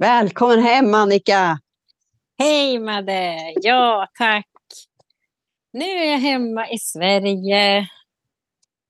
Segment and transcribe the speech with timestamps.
[0.00, 1.58] Välkommen hem Annika!
[2.38, 3.52] Hej Madde!
[3.62, 4.46] Ja, tack.
[5.72, 7.88] Nu är jag hemma i Sverige.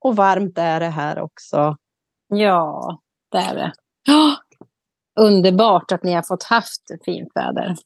[0.01, 1.77] Och varmt är det här också.
[2.29, 2.99] Ja,
[3.31, 3.73] det är det.
[4.13, 4.35] Oh,
[5.21, 7.77] underbart att ni har fått haft fint väder.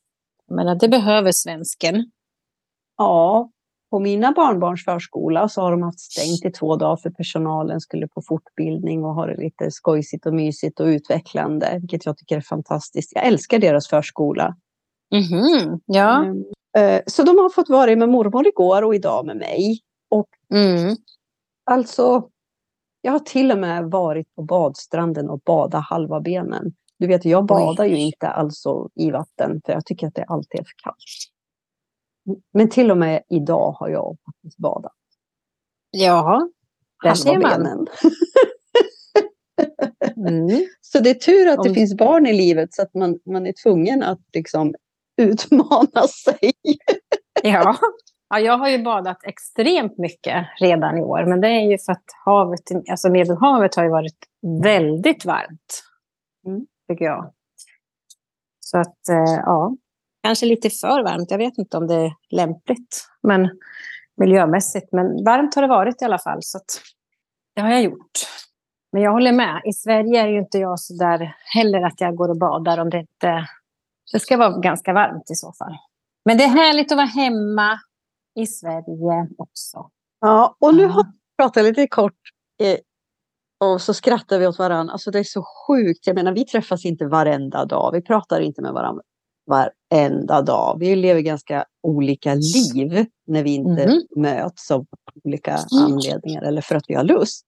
[0.51, 2.11] Men det behöver svensken.
[2.97, 3.51] Ja,
[3.93, 8.09] på mina barnbarns förskola så har de haft stängt i två dagar för personalen skulle
[8.09, 12.41] på fortbildning och ha det lite skojsigt och mysigt och utvecklande, vilket jag tycker är
[12.41, 13.13] fantastiskt.
[13.15, 14.57] Jag älskar deras förskola.
[15.15, 15.81] Mm -hmm.
[15.87, 16.25] Ja.
[16.25, 17.03] Mm.
[17.07, 19.81] Så de har fått vara med mormor igår och idag med mig.
[20.11, 20.97] Och mm.
[21.71, 22.29] Alltså,
[23.01, 26.73] jag har till och med varit på badstranden och badat halva benen.
[26.99, 27.91] Du vet, jag badar Oj.
[27.91, 31.32] ju inte alltså i vatten för jag tycker att det alltid är för kallt.
[32.53, 34.93] Men till och med idag har jag faktiskt badat.
[35.91, 36.49] Ja,
[37.05, 37.89] här ser man.
[40.17, 40.67] mm.
[40.81, 41.69] Så det är tur att Om...
[41.69, 44.75] det finns barn i livet så att man, man är tvungen att liksom
[45.17, 46.53] utmana sig.
[47.43, 47.77] ja.
[48.29, 51.25] ja, jag har ju badat extremt mycket redan i år.
[51.27, 54.19] Men det är ju för att havet, alltså Medelhavet har ju varit
[54.63, 55.85] väldigt varmt.
[56.47, 56.67] Mm.
[56.89, 57.33] Tycker jag.
[58.61, 59.77] Så att, eh, ja.
[60.23, 61.31] Kanske lite för varmt.
[61.31, 63.09] Jag vet inte om det är lämpligt.
[63.23, 63.51] Men
[64.17, 64.93] miljömässigt.
[64.93, 66.39] Men varmt har det varit i alla fall.
[66.43, 66.61] Så
[67.55, 68.11] det har jag gjort.
[68.93, 69.63] Men jag håller med.
[69.65, 72.91] I Sverige är ju inte jag så där heller att jag går och badar om
[72.91, 73.47] det inte...
[74.13, 75.77] Det ska vara ganska varmt i så fall.
[76.25, 77.81] Men det är härligt att vara hemma
[78.35, 79.91] i Sverige också.
[80.21, 82.21] Ja, och nu har vi pratat lite kort
[82.63, 82.79] eh,
[83.61, 84.93] och så skrattar vi åt varandra.
[84.93, 86.07] Alltså det är så sjukt.
[86.07, 87.93] Jag menar, vi träffas inte varenda dag.
[87.93, 89.03] Vi pratar inte med varandra
[89.47, 90.77] varenda dag.
[90.81, 94.01] Vi lever ganska olika liv när vi inte mm.
[94.17, 94.87] möts av
[95.25, 97.47] olika anledningar eller för att vi har lust.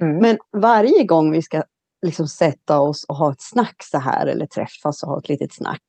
[0.00, 0.16] Mm.
[0.16, 1.62] Men varje gång vi ska
[2.06, 5.54] liksom sätta oss och ha ett snack så här eller träffas och ha ett litet
[5.54, 5.82] snack.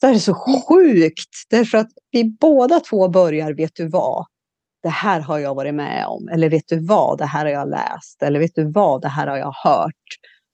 [0.00, 4.26] Så är det så sjukt därför att vi båda två börjar, vet du vad?
[4.82, 6.28] Det här har jag varit med om.
[6.28, 7.18] Eller vet du vad?
[7.18, 8.22] Det här har jag läst.
[8.22, 9.02] Eller vet du vad?
[9.02, 9.94] Det här har jag hört.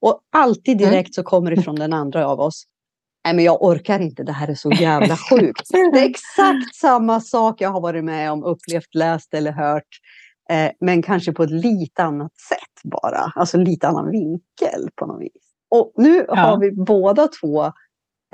[0.01, 0.91] Och alltid mm.
[0.91, 2.65] direkt så kommer det från den andra av oss
[3.25, 5.69] nej men jag orkar inte, det här är så jävla sjukt.
[5.73, 9.89] Det är exakt samma sak jag har varit med om, upplevt, läst eller hört.
[10.51, 15.23] Eh, men kanske på ett lite annat sätt bara, alltså lite annan vinkel på något
[15.23, 15.55] vis.
[15.71, 16.35] Och nu ja.
[16.35, 17.65] har vi båda två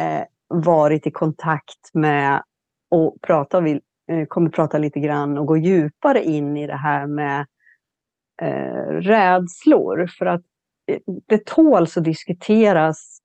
[0.00, 2.42] eh, varit i kontakt med
[2.90, 3.80] och pratar, vi
[4.10, 7.46] eh, kommer prata lite grann och gå djupare in i det här med
[8.42, 10.10] eh, rädslor.
[10.18, 10.42] För att
[10.86, 10.98] eh,
[11.28, 13.19] det tåls att diskuteras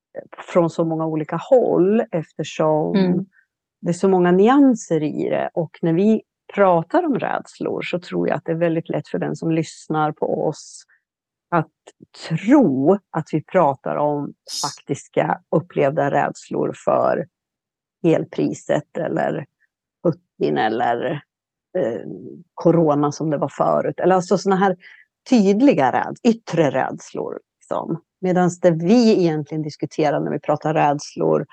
[0.54, 3.26] från så många olika håll eftersom mm.
[3.82, 5.50] det är så många nyanser i det.
[5.54, 6.22] Och när vi
[6.54, 10.12] pratar om rädslor så tror jag att det är väldigt lätt för den som lyssnar
[10.12, 10.86] på oss
[11.50, 11.72] att
[12.30, 14.34] tro att vi pratar om
[14.64, 17.28] faktiska upplevda rädslor för
[18.04, 19.46] elpriset eller
[20.04, 21.12] Putin eller
[21.78, 22.02] eh,
[22.54, 24.00] corona som det var förut.
[24.00, 24.76] Eller alltså sådana här
[25.30, 27.40] tydliga räd yttre rädslor.
[27.66, 28.02] Liksom.
[28.22, 31.46] Medan det vi egentligen diskuterar när vi pratar rädslor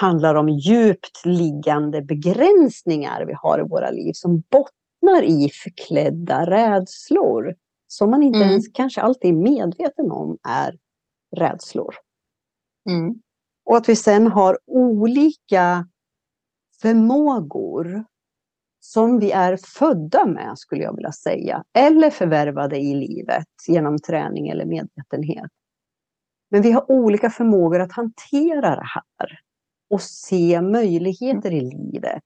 [0.00, 7.54] handlar om djupt liggande begränsningar vi har i våra liv som bottnar i förklädda rädslor.
[7.86, 8.48] Som man inte mm.
[8.48, 10.78] ens kanske alltid är medveten om är
[11.36, 11.94] rädslor.
[12.90, 13.14] Mm.
[13.64, 15.88] Och att vi sen har olika
[16.82, 18.04] förmågor
[18.84, 21.64] som vi är födda med, skulle jag vilja säga.
[21.78, 25.50] Eller förvärvade i livet genom träning eller medvetenhet.
[26.50, 29.40] Men vi har olika förmågor att hantera det här
[29.90, 32.22] och se möjligheter i livet.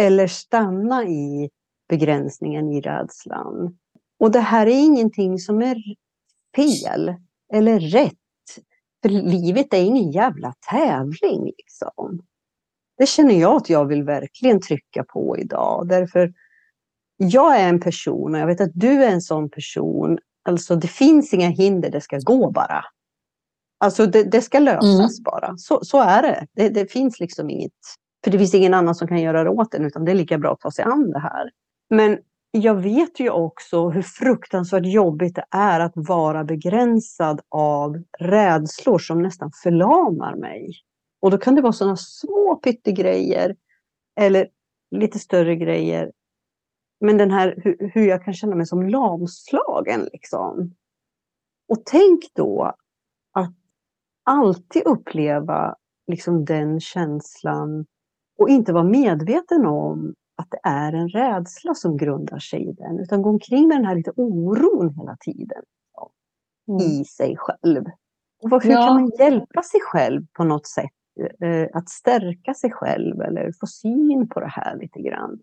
[0.00, 1.50] Eller stanna i
[1.88, 3.78] begränsningen i rädslan.
[4.18, 5.76] Och det här är ingenting som är
[6.56, 7.14] fel
[7.52, 8.14] eller rätt.
[9.02, 11.44] För livet är ingen jävla tävling.
[11.44, 12.22] Liksom.
[12.98, 15.88] Det känner jag att jag vill verkligen trycka på idag.
[15.88, 16.32] Därför
[17.16, 20.18] jag är en person och jag vet att du är en sån person.
[20.42, 22.84] Alltså det finns inga hinder, det ska gå bara.
[23.78, 25.24] Alltså det, det ska lösas mm.
[25.24, 25.56] bara.
[25.56, 26.46] Så, så är det.
[26.52, 26.68] det.
[26.68, 26.92] det.
[26.92, 27.72] finns liksom inget,
[28.24, 30.38] för det finns ingen annan som kan göra det åt en, utan det är lika
[30.38, 31.50] bra att ta sig an det här.
[31.90, 32.18] Men
[32.50, 39.22] jag vet ju också hur fruktansvärt jobbigt det är att vara begränsad av rädslor som
[39.22, 40.70] nästan förlamar mig.
[41.24, 43.56] Och då kan det vara sådana små pyttegrejer
[44.20, 44.48] eller
[44.90, 46.12] lite större grejer.
[47.00, 50.74] Men den här hur, hur jag kan känna mig som lamslagen liksom.
[51.68, 52.74] Och tänk då
[53.32, 53.54] att
[54.24, 55.76] alltid uppleva
[56.06, 57.86] liksom den känslan
[58.38, 63.00] och inte vara medveten om att det är en rädsla som grundar sig i den,
[63.00, 65.62] utan gå omkring med den här lite oron hela tiden.
[66.68, 66.80] Mm.
[66.80, 67.84] I sig själv.
[68.42, 68.86] Och hur ja.
[68.86, 70.90] kan man hjälpa sig själv på något sätt?
[71.20, 75.38] Eh, eh, att stärka sig själv eller få syn på det här lite grann.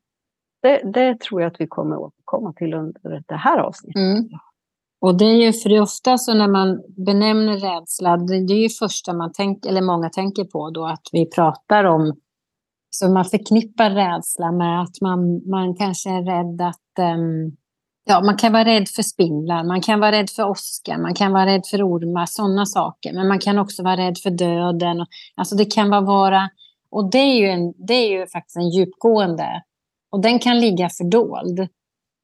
[0.62, 4.02] Det, det tror jag att vi kommer att återkomma till under det här avsnittet.
[4.02, 4.30] Mm.
[5.02, 8.70] Och det är ju för det ofta så när man benämner rädsla, det är ju
[8.70, 12.14] första man tänker, eller många tänker på då att vi pratar om,
[12.90, 17.58] så man förknippar rädsla med att man, man kanske är rädd att um,
[18.12, 21.32] Ja, man kan vara rädd för spindlar, man kan vara rädd för åska, man kan
[21.32, 23.14] vara rädd för ormar, sådana saker.
[23.14, 25.06] Men man kan också vara rädd för döden.
[25.36, 26.50] Alltså det kan bara vara...
[26.90, 29.64] Och det är ju, en, det är ju faktiskt en djupgående...
[30.12, 31.68] Och den kan ligga fördold.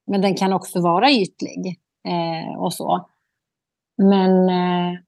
[0.07, 3.09] Men den kan också vara ytlig eh, och så.
[3.97, 4.99] Men eh,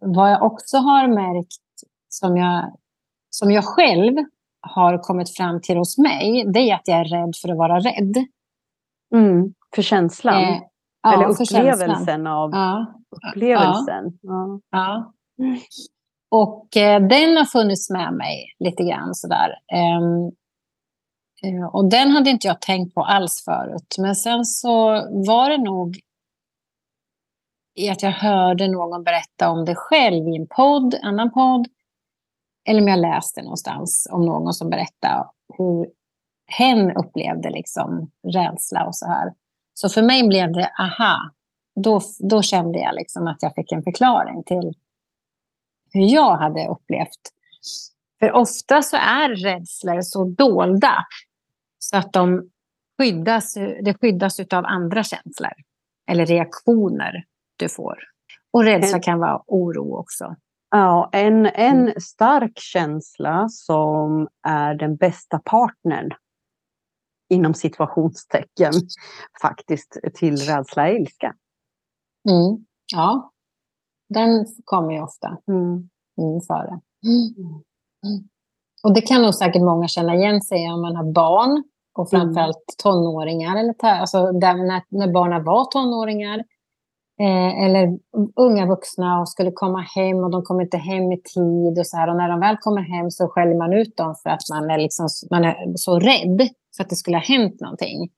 [0.00, 1.62] vad jag också har märkt
[2.08, 2.76] som jag,
[3.30, 4.16] som jag själv
[4.60, 7.80] har kommit fram till hos mig, det är att jag är rädd för att vara
[7.80, 8.24] rädd.
[9.14, 9.54] Mm.
[9.74, 10.42] För känslan?
[10.42, 10.60] Eh,
[11.02, 12.26] ja, Eller upplevelsen känslan.
[12.26, 12.86] av ja.
[13.30, 14.18] upplevelsen?
[14.22, 14.60] Ja.
[14.70, 15.12] ja.
[16.30, 19.50] Och eh, den har funnits med mig lite grann sådär.
[20.00, 20.32] Um,
[21.52, 23.96] uh, och den hade inte jag tänkt på alls förut.
[23.98, 24.88] Men sen så
[25.26, 25.98] var det nog
[27.74, 31.68] i att jag hörde någon berätta om det själv i en podd, annan podd.
[32.68, 35.28] Eller om jag läste någonstans om någon som berättade
[35.58, 35.86] hur
[36.46, 39.32] hen upplevde liksom rädsla och så här.
[39.80, 41.30] Så för mig blev det aha.
[41.74, 44.74] Då, då kände jag liksom att jag fick en förklaring till
[45.92, 47.20] hur jag hade upplevt.
[48.20, 50.94] För ofta så är rädslor så dolda
[51.78, 52.50] så att de
[52.98, 55.52] skyddas, det skyddas av andra känslor
[56.10, 57.24] eller reaktioner
[57.56, 57.98] du får.
[58.50, 60.36] Och rädsla kan vara oro också.
[60.70, 62.00] Ja, en, en mm.
[62.00, 66.10] stark känsla som är den bästa partnern
[67.28, 68.72] inom situationstecken
[69.42, 71.34] faktiskt till rädsla och ilska.
[72.30, 72.66] Mm.
[72.92, 73.32] Ja,
[74.08, 75.88] den kommer ju ofta mm.
[76.20, 76.80] Mm, före.
[77.06, 78.28] Mm.
[78.84, 81.64] Och det kan nog säkert många känna igen sig om man har barn
[81.98, 82.20] och mm.
[82.20, 83.56] framförallt tonåringar.
[83.56, 86.38] Eller alltså när, när barnen var tonåringar
[87.20, 87.98] eh, eller
[88.36, 91.78] unga vuxna och skulle komma hem och de kommer inte hem i tid.
[91.78, 94.30] Och, så här, och när de väl kommer hem så skäller man ut dem för
[94.30, 98.10] att man är, liksom, man är så rädd för att det skulle ha hänt någonting.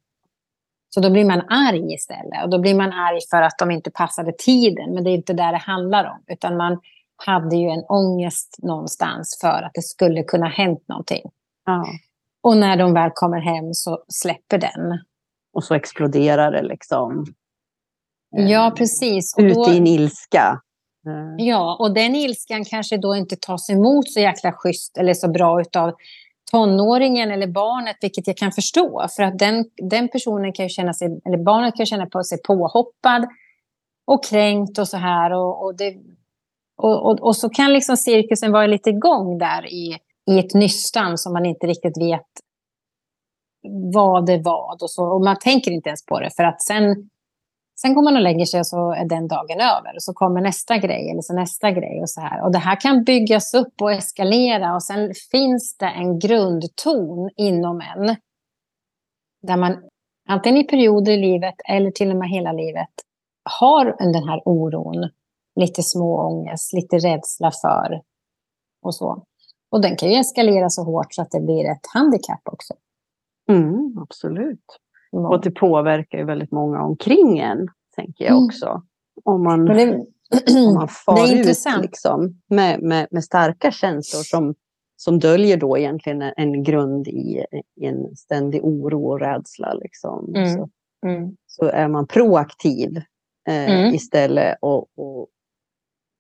[0.95, 2.45] Så då blir man arg istället.
[2.45, 4.95] Och då blir man arg för att de inte passade tiden.
[4.95, 6.25] Men det är inte där det handlar om.
[6.27, 6.81] Utan man
[7.27, 11.23] hade ju en ångest någonstans för att det skulle kunna ha hänt någonting.
[11.67, 11.87] Ja.
[12.43, 14.99] Och när de väl kommer hem så släpper den.
[15.53, 17.27] Och så exploderar det liksom.
[18.31, 19.35] Ja, precis.
[19.37, 20.61] Och Ut i en ilska.
[21.39, 25.61] Ja, och den ilskan kanske då inte tas emot så jäkla schysst eller så bra
[25.61, 25.95] utav
[26.51, 29.07] tonåringen eller barnet, vilket jag kan förstå.
[29.17, 32.43] För att den, den personen kan ju känna sig, eller barnet kan känna på sig
[32.43, 33.29] påhoppad
[34.07, 35.33] och kränkt och så här.
[35.33, 35.97] Och, och, det,
[36.77, 39.99] och, och, och, så kan liksom cirkusen vara lite igång där i,
[40.31, 42.29] i ett nystan som man inte riktigt vet
[43.93, 44.77] vad det var.
[44.83, 47.11] Och, så, och man tänker inte ens på det, för att sen
[47.83, 49.95] Sen går man och lägger sig och så är den dagen över.
[49.95, 52.01] Och så kommer nästa grej eller så nästa grej.
[52.01, 52.45] Och så här.
[52.45, 54.75] Och det här kan byggas upp och eskalera.
[54.75, 58.17] Och sen finns det en grundton inom en.
[59.43, 59.77] Där man
[60.29, 62.89] antingen i perioder i livet eller till och med hela livet
[63.61, 65.11] har den här oron.
[65.61, 68.03] Lite småångest, lite rädsla för
[68.83, 69.25] och så.
[69.71, 72.75] Och den kan ju eskalera så hårt så att det blir ett handikapp också.
[73.49, 74.65] Mm, absolut.
[75.13, 78.45] Och det påverkar ju väldigt många omkring en, tänker jag mm.
[78.45, 78.83] också.
[79.25, 80.07] Om man, det,
[80.57, 84.55] om man far ut liksom, med, med, med, starka känslor som,
[84.97, 87.45] som döljer då egentligen en grund i,
[87.81, 89.75] i en ständig oro och rädsla.
[89.75, 90.35] Liksom.
[90.35, 90.49] Mm.
[90.49, 90.69] Så,
[91.07, 91.37] mm.
[91.47, 92.97] så, är man proaktiv
[93.49, 93.95] eh, mm.
[93.95, 95.29] istället och, och,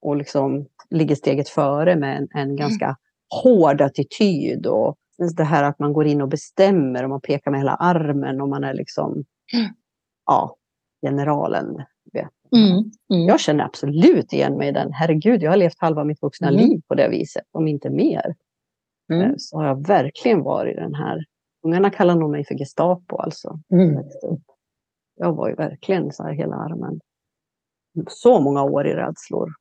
[0.03, 2.97] och liksom ligger steget före med en, en ganska
[3.43, 4.97] hård attityd och
[5.29, 8.49] det här att man går in och bestämmer och man pekar med hela armen och
[8.49, 9.13] man är liksom
[9.55, 9.73] mm.
[10.27, 10.57] ja,
[11.03, 11.85] generalen.
[12.57, 12.79] Mm.
[13.13, 13.27] Mm.
[13.27, 14.93] Jag känner absolut igen mig i den.
[14.93, 16.61] Herregud, jag har levt halva mitt vuxna mm.
[16.61, 18.35] liv på det viset, om inte mer.
[19.13, 19.31] Mm.
[19.31, 21.25] Eh, så har jag verkligen varit den här.
[21.63, 23.61] Ungarna kallar nog mig för Gestapo alltså.
[23.73, 24.05] Mm.
[25.17, 27.01] Jag var ju verkligen så här hela armen.
[28.09, 29.53] Så många år i rädslor.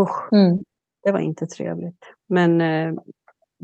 [0.00, 0.58] Usch, mm.
[1.02, 2.04] Det var inte trevligt.
[2.28, 2.94] Men eh,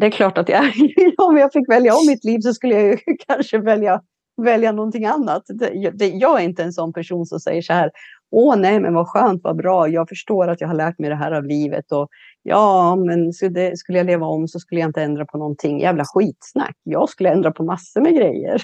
[0.00, 0.64] det är klart att jag,
[1.18, 4.00] om jag fick välja om mitt liv så skulle jag kanske välja,
[4.42, 5.42] välja någonting annat.
[5.48, 7.90] Det, det, jag är inte en sån person som säger så här,
[8.30, 11.16] åh nej men vad skönt, vad bra, jag förstår att jag har lärt mig det
[11.16, 12.08] här av livet och
[12.42, 15.80] ja, men skulle, skulle jag leva om så skulle jag inte ändra på någonting.
[15.80, 18.62] Jävla skitsnack, jag skulle ändra på massor med grejer.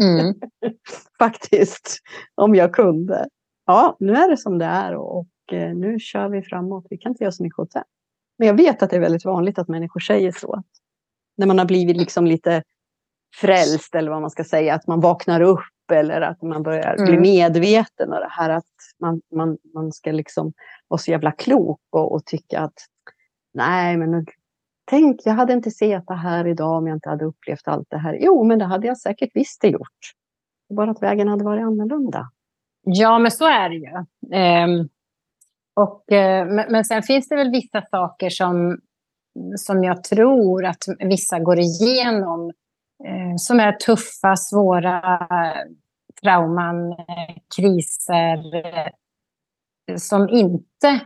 [0.00, 0.34] Mm.
[1.18, 1.98] Faktiskt,
[2.34, 3.26] om jag kunde.
[3.66, 6.86] Ja, nu är det som det är och och eh, nu kör vi framåt.
[6.90, 7.84] Vi kan inte göra så mycket åt det.
[8.38, 10.62] Men jag vet att det är väldigt vanligt att människor säger så.
[11.36, 12.62] När man har blivit liksom lite
[13.40, 17.06] frälst eller vad man ska säga, att man vaknar upp eller att man börjar mm.
[17.06, 18.64] bli medveten och det här att
[19.00, 20.52] man, man, man ska liksom
[20.88, 22.78] vara så jävla klok och, och tycka att
[23.54, 24.26] nej, men
[24.84, 27.98] tänk, jag hade inte sett det här idag om jag inte hade upplevt allt det
[27.98, 28.18] här.
[28.20, 30.12] Jo, men det hade jag säkert visst gjort.
[30.74, 32.30] Bara att vägen hade varit annorlunda.
[32.82, 33.92] Ja, men så är det ju.
[34.74, 34.88] Um,
[35.76, 38.78] och, eh, men, sen finns det väl vissa saker som,
[39.56, 42.50] som jag tror att vissa går igenom
[43.04, 45.26] eh, som är tuffa, svåra
[46.22, 48.42] trauman, eh, kriser
[49.98, 51.00] som inte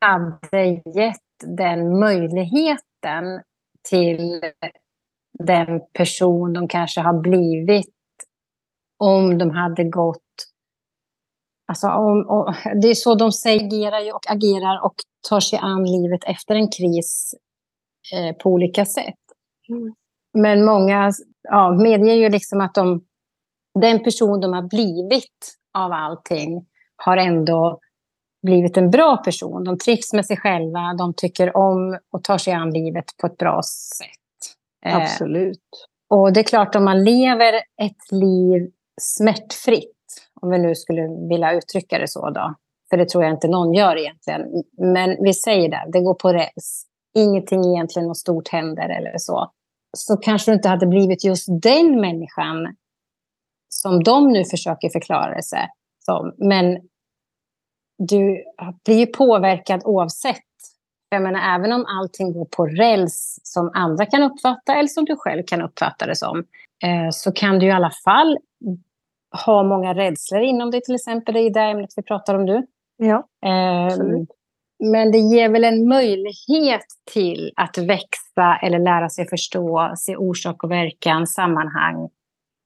[0.00, 1.18] hade gett
[1.56, 3.42] den möjligheten
[3.90, 4.40] till
[5.38, 7.94] den person de kanske har blivit
[8.98, 10.22] om de hade gått...
[11.68, 14.94] Alltså om, om, det är så de säger och agerar och
[15.28, 17.34] tar sig an livet efter en kris
[18.12, 19.14] eh, på olika sätt.
[19.68, 19.94] Mm.
[20.38, 23.04] Men många ja, medger ju liksom att de,
[23.80, 27.80] den person de har blivit av allting har ändå
[28.42, 29.64] blivit en bra person.
[29.64, 33.36] De trivs med sig själva, de tycker om och tar sig an livet på ett
[33.36, 33.60] bra
[33.98, 34.56] sätt.
[34.86, 35.58] Eh, Absolut.
[36.10, 38.70] Eh, och det är klart, om man lever ett liv
[39.00, 39.97] smärtfritt,
[40.40, 42.54] om vi nu skulle vilja uttrycka det så då,
[42.90, 44.42] för det tror jag inte någon gör egentligen,
[44.78, 49.50] men vi säger det, det går på räls, ingenting egentligen något stort händer eller så,
[49.96, 52.76] så kanske du inte hade blivit just den människan
[53.68, 55.68] som de nu försöker förklara sig
[56.04, 56.34] som.
[56.38, 56.78] Men
[57.98, 58.44] du
[58.84, 60.44] blir ju påverkad oavsett.
[61.10, 65.16] Jag menar, även om allting går på räls som andra kan uppfatta eller som du
[65.16, 66.38] själv kan uppfatta det som,
[66.82, 68.38] eh, så kan du i alla fall
[69.46, 72.66] ha många rädslor inom dig, till exempel i det ämnet vi pratar om nu.
[72.96, 73.96] Ja, eh,
[74.84, 80.64] men det ger väl en möjlighet till att växa eller lära sig förstå, se orsak
[80.64, 82.08] och verkan, sammanhang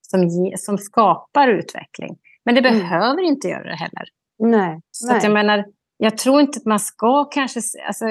[0.01, 2.17] som, ge, som skapar utveckling.
[2.45, 2.79] Men det mm.
[2.79, 4.09] behöver inte göra det heller.
[4.39, 4.81] Nej.
[4.91, 5.65] Så Att jag menar,
[5.97, 7.61] jag tror inte att man ska kanske...
[7.87, 8.05] Alltså,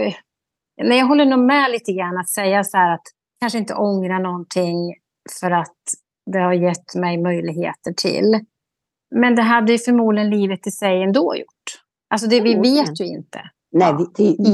[0.84, 3.08] nej, jag håller nog med lite grann att säga så här att
[3.41, 4.96] kanske inte ångra någonting
[5.39, 5.77] för att
[6.25, 8.40] det har gett mig möjligheter till.
[9.16, 11.82] Men det hade ju förmodligen livet i sig ändå gjort.
[12.10, 13.42] Alltså det, vi vet ju inte.
[13.72, 13.94] Nej.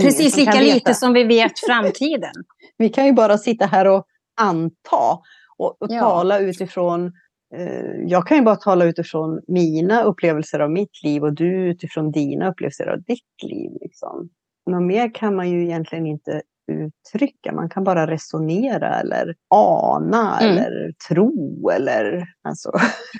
[0.01, 2.33] Precis lika lite som vi vet framtiden.
[2.77, 4.05] vi kan ju bara sitta här och
[4.41, 5.21] anta
[5.57, 5.99] och, och ja.
[5.99, 7.11] tala utifrån
[7.55, 12.11] Eh, jag kan ju bara tala utifrån mina upplevelser av mitt liv och du utifrån
[12.11, 13.71] dina upplevelser av ditt liv.
[13.81, 14.29] Liksom.
[14.69, 17.51] Något mer kan man ju egentligen inte uttrycka.
[17.51, 20.57] Man kan bara resonera eller ana mm.
[20.57, 22.71] eller tro eller alltså.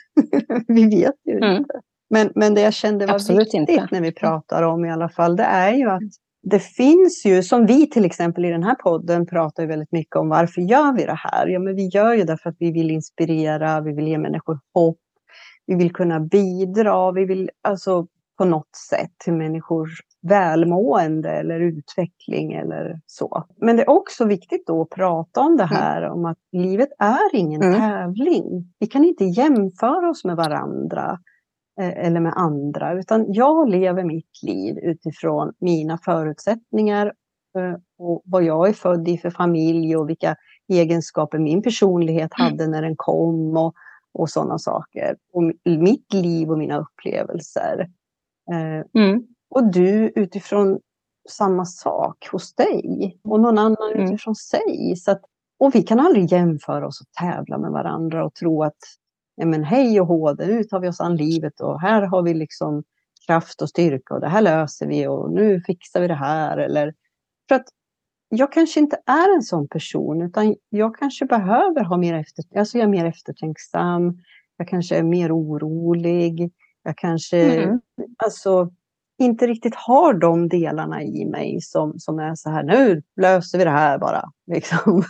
[0.68, 1.56] vi vet ju mm.
[1.56, 1.74] inte.
[2.10, 3.88] Men, men det jag kände var Absolut viktigt inte.
[3.92, 6.02] när vi pratar om i alla fall, det är ju att
[6.50, 10.16] det finns ju, som vi till exempel i den här podden pratar ju väldigt mycket
[10.16, 11.48] om varför gör vi det här?
[11.48, 14.60] Ja, men vi gör ju det för att vi vill inspirera, vi vill ge människor
[14.74, 15.00] hopp,
[15.66, 19.90] vi vill kunna bidra, vi vill alltså på något sätt till människors
[20.28, 23.44] välmående eller utveckling eller så.
[23.58, 25.76] Men det är också viktigt då att prata om det mm.
[25.76, 26.14] här mm.
[26.14, 27.80] om att livet är ingen mm.
[27.80, 28.74] tävling.
[28.80, 31.20] Vi kan inte jämföra oss med varandra.
[31.80, 37.14] Eh, eller med andra, utan jag lever mitt liv utifrån mina förutsättningar
[37.58, 40.36] eh, och vad jag är född i för familj och vilka
[40.68, 42.52] egenskaper min personlighet mm.
[42.52, 43.74] hade när den kom och,
[44.14, 45.16] och sådana saker.
[45.34, 47.90] Och mitt liv och mina upplevelser.
[48.52, 49.28] Eh, mm.
[49.50, 50.80] Och du utifrån
[51.30, 54.06] samma sak hos dig och någon annan mm.
[54.06, 54.96] utifrån sig.
[54.96, 55.22] Så att,
[55.60, 58.78] och vi kan aldrig jämföra oss och tävla med varandra och tro att
[59.36, 62.34] ja, men hej och hå, nu tar vi oss an livet och här har vi
[62.34, 62.84] liksom
[63.28, 66.58] kraft och styrka och det här löser vi och nu fixar vi det här.
[66.58, 66.94] Eller,
[67.48, 67.68] för att
[68.30, 72.78] jag kanske inte är en sån person utan jag kanske behöver ha mer efter, alltså
[72.78, 74.18] jag är mer eftertänksam,
[74.58, 76.52] jag kanske är mer orolig,
[76.84, 77.80] jag kanske mm.
[78.18, 78.72] alltså,
[79.20, 83.64] inte riktigt har de delarna i mig som, som är så här, nu löser vi
[83.64, 84.24] det här bara.
[84.48, 85.04] Liksom.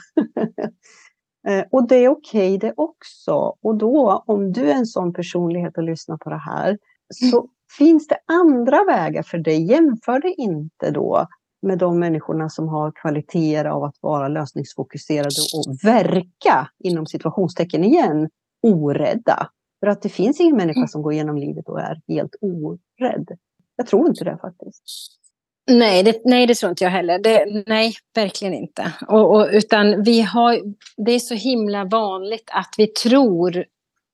[1.47, 3.55] Eh, och det är okej okay det också.
[3.61, 6.77] Och då, om du är en sån personlighet och lyssnar på det här,
[7.13, 7.49] så mm.
[7.77, 9.71] finns det andra vägar för dig.
[9.71, 11.27] Jämför det inte då
[11.61, 18.29] med de människorna som har kvaliteter av att vara lösningsfokuserade och verka, inom situationstecken igen,
[18.61, 19.49] orädda.
[19.79, 20.87] För att det finns ingen människa mm.
[20.87, 23.37] som går igenom livet och är helt orädd.
[23.77, 25.17] Jag tror inte det faktiskt.
[25.71, 27.19] Nej det, nej, det tror inte jag heller.
[27.19, 28.93] Det, nej, verkligen inte.
[29.07, 30.61] Och, och, utan vi har,
[31.05, 33.65] det är så himla vanligt att vi tror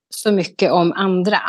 [0.10, 1.40] så mycket om andra.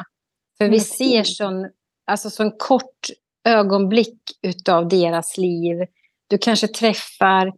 [0.58, 0.80] För vi mm.
[0.80, 1.70] ser sån,
[2.06, 3.08] alltså sån kort
[3.44, 5.86] ögonblick utav deras liv.
[6.28, 7.52] Du kanske träffar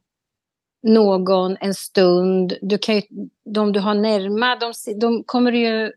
[0.83, 2.59] någon en stund.
[2.63, 3.03] Du kan ju,
[3.45, 5.93] de du har närma, de, de kommer ju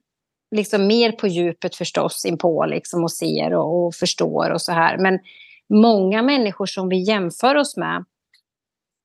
[0.55, 4.97] liksom mer på djupet förstås inpå liksom och ser och, och förstår och så här.
[4.97, 5.19] Men
[5.73, 8.05] många människor som vi jämför oss med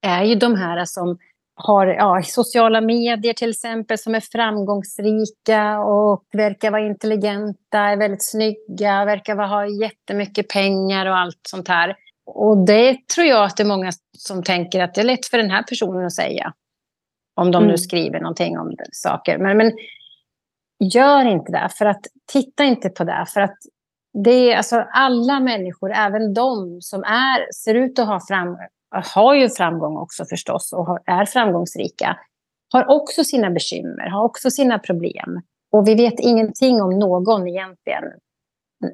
[0.06, 1.18] är ju de här som
[1.56, 8.24] har ja, sociala medier till exempel som är framgångsrika och verkar vara intelligenta, är väldigt
[8.24, 11.96] snygga, verkar ha jättemycket pengar och allt sånt här.
[12.26, 15.38] Och det tror jag att det är många som tänker att det är lätt för
[15.38, 16.52] den här personen att säga.
[17.36, 17.70] Om de mm.
[17.70, 19.38] nu skriver någonting om saker.
[19.38, 19.72] Men, men
[20.88, 22.00] gör inte det, för att
[22.32, 23.26] titta inte på det.
[23.28, 23.56] För att
[24.24, 28.58] det är alltså alla människor, även de som är, ser ut att ha fram,
[29.14, 32.16] har ju framgång också förstås och har, är framgångsrika,
[32.72, 35.40] har också sina bekymmer, har också sina problem.
[35.72, 38.04] Och vi vet ingenting om någon egentligen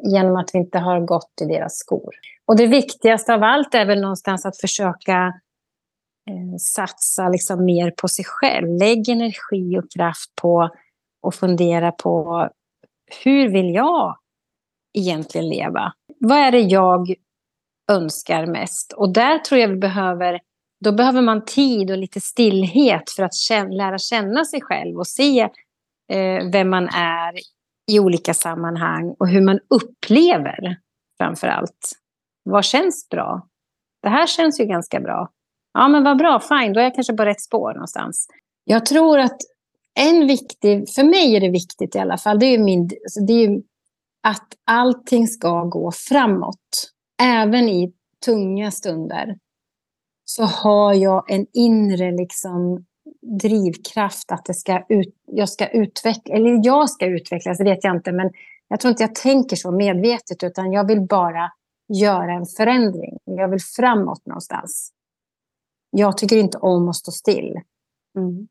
[0.03, 2.15] genom att vi inte har gått i deras skor.
[2.47, 5.33] Och det viktigaste av allt är väl någonstans att försöka
[6.31, 8.69] eh, satsa liksom mer på sig själv.
[8.69, 10.71] Lägg energi och kraft på
[11.23, 12.49] och fundera på
[13.25, 14.19] hur vill jag
[14.99, 15.93] egentligen leva?
[16.19, 17.15] Vad är det jag
[17.93, 18.93] önskar mest?
[18.93, 20.41] Och där tror jag vi behöver,
[20.85, 25.07] då behöver man tid och lite stillhet för att känna, lära känna sig själv och
[25.07, 25.41] se
[26.13, 27.35] eh, vem man är
[27.91, 30.77] i olika sammanhang och hur man upplever
[31.19, 31.93] framför allt.
[32.43, 33.47] Vad känns bra?
[34.03, 35.31] Det här känns ju ganska bra.
[35.73, 38.29] Ja, men vad bra, fine, då är jag kanske på rätt spår någonstans.
[38.65, 39.37] Jag tror att
[39.95, 43.45] en viktig, för mig är det viktigt i alla fall, det är, min, alltså det
[43.45, 43.63] är
[44.23, 46.91] att allting ska gå framåt.
[47.23, 47.93] Även i
[48.25, 49.39] tunga stunder
[50.25, 52.85] så har jag en inre liksom,
[53.41, 57.97] drivkraft att det ska ut, jag ska utveckla, eller jag ska utvecklas, det vet jag
[57.97, 58.31] inte, men
[58.69, 61.53] jag tror inte jag tänker så medvetet, utan jag vill bara
[61.89, 63.19] göra en förändring.
[63.25, 64.93] Jag vill framåt någonstans.
[65.91, 67.61] Jag tycker inte om att stå still.
[68.17, 68.49] Mm.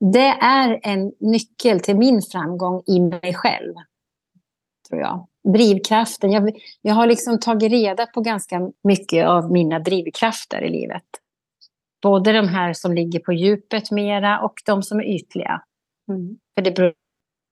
[0.00, 3.74] Det är en nyckel till min framgång i mig själv,
[4.88, 5.26] tror jag.
[5.52, 6.32] Drivkraften.
[6.32, 11.04] Jag, jag har liksom tagit reda på ganska mycket av mina drivkrafter i livet.
[12.02, 15.62] Både de här som ligger på djupet mera och de som är ytliga.
[16.08, 16.38] Mm.
[16.54, 16.96] För det beror på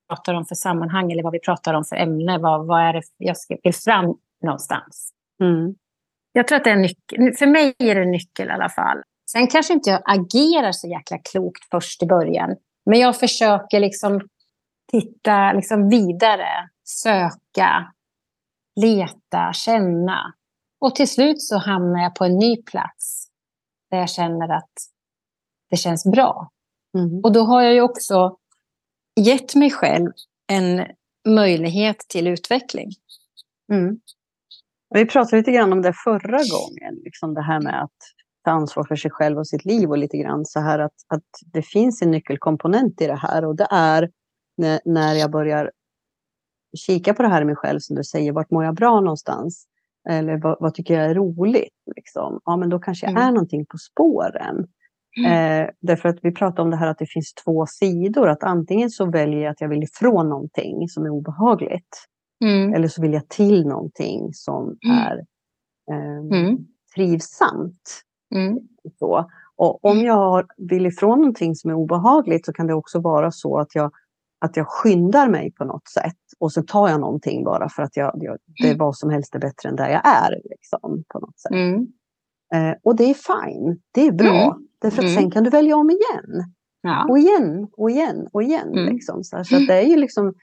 [0.09, 2.39] vad vi pratar om för sammanhang eller vad vi pratar om för ämne.
[2.39, 5.11] Vad, vad är det jag vill fram någonstans?
[5.43, 5.75] Mm.
[6.33, 7.33] Jag tror att det är en nyckel.
[7.39, 9.03] För mig är det en nyckel i alla fall.
[9.33, 12.57] Sen kanske inte jag agerar så jäkla klokt först i början.
[12.87, 14.21] Men jag försöker liksom
[14.93, 17.93] titta liksom vidare, söka,
[18.81, 20.35] leta, känna.
[20.81, 23.29] Och till slut så hamnar jag på en ny plats
[23.91, 24.73] där jag känner att
[25.71, 26.51] det känns bra.
[26.99, 27.21] Mm.
[27.25, 28.37] Och då har jag ju också
[29.21, 30.13] gett mig själv
[30.47, 30.87] en
[31.29, 32.91] möjlighet till utveckling.
[33.73, 34.01] Mm.
[34.95, 37.97] Vi pratade lite grann om det förra gången, liksom det här med att
[38.49, 41.25] ta ansvar för sig själv och sitt liv och lite grann så här att, att
[41.53, 44.11] det finns en nyckelkomponent i det här och det är
[44.57, 45.71] när, när jag börjar
[46.77, 49.67] kika på det här i mig själv som du säger, vart mår jag bra någonstans?
[50.09, 51.75] Eller vad, vad, tycker jag är roligt?
[51.97, 52.41] Liksom?
[52.45, 53.23] Ja, men då kanske jag mm.
[53.23, 54.67] är någonting på spåren.
[55.19, 55.33] Mm.
[55.33, 58.29] Eh, därför att vi pratar om det här att det finns två sidor.
[58.29, 62.07] Att antingen så väljer jag att jag vill ifrån någonting som är obehagligt.
[62.45, 62.75] Mm.
[62.75, 64.99] Eller så vill jag till någonting som mm.
[64.99, 65.17] är
[65.91, 66.59] eh, mm.
[66.95, 68.08] trivsamt.
[68.35, 68.59] Mm.
[68.99, 69.31] Så.
[69.57, 73.59] Och om jag vill ifrån någonting som är obehagligt så kan det också vara så
[73.59, 73.93] att jag
[74.41, 77.97] att jag skyndar mig på något sätt och så tar jag någonting bara för att
[77.97, 78.79] jag, jag, det är mm.
[78.79, 80.41] vad som helst är bättre än där jag är.
[80.51, 81.53] Liksom, på något sätt.
[81.53, 81.87] Mm.
[82.55, 84.43] Eh, och det är fine, det är bra.
[84.43, 84.69] Mm.
[84.81, 85.23] Därför att mm.
[85.23, 86.53] sen kan du välja om igen.
[86.81, 87.07] Ja.
[87.09, 88.69] Och igen och igen och igen.
[88.69, 88.95] Mm.
[88.95, 90.35] Liksom, så, så det är ju liksom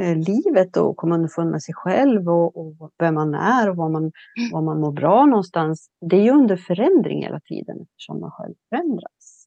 [0.00, 4.12] livet och komma underfund med sig själv och, och vem man är och var man,
[4.52, 5.88] var man mår bra någonstans.
[6.10, 9.46] Det är ju under förändring hela tiden eftersom man själv förändras.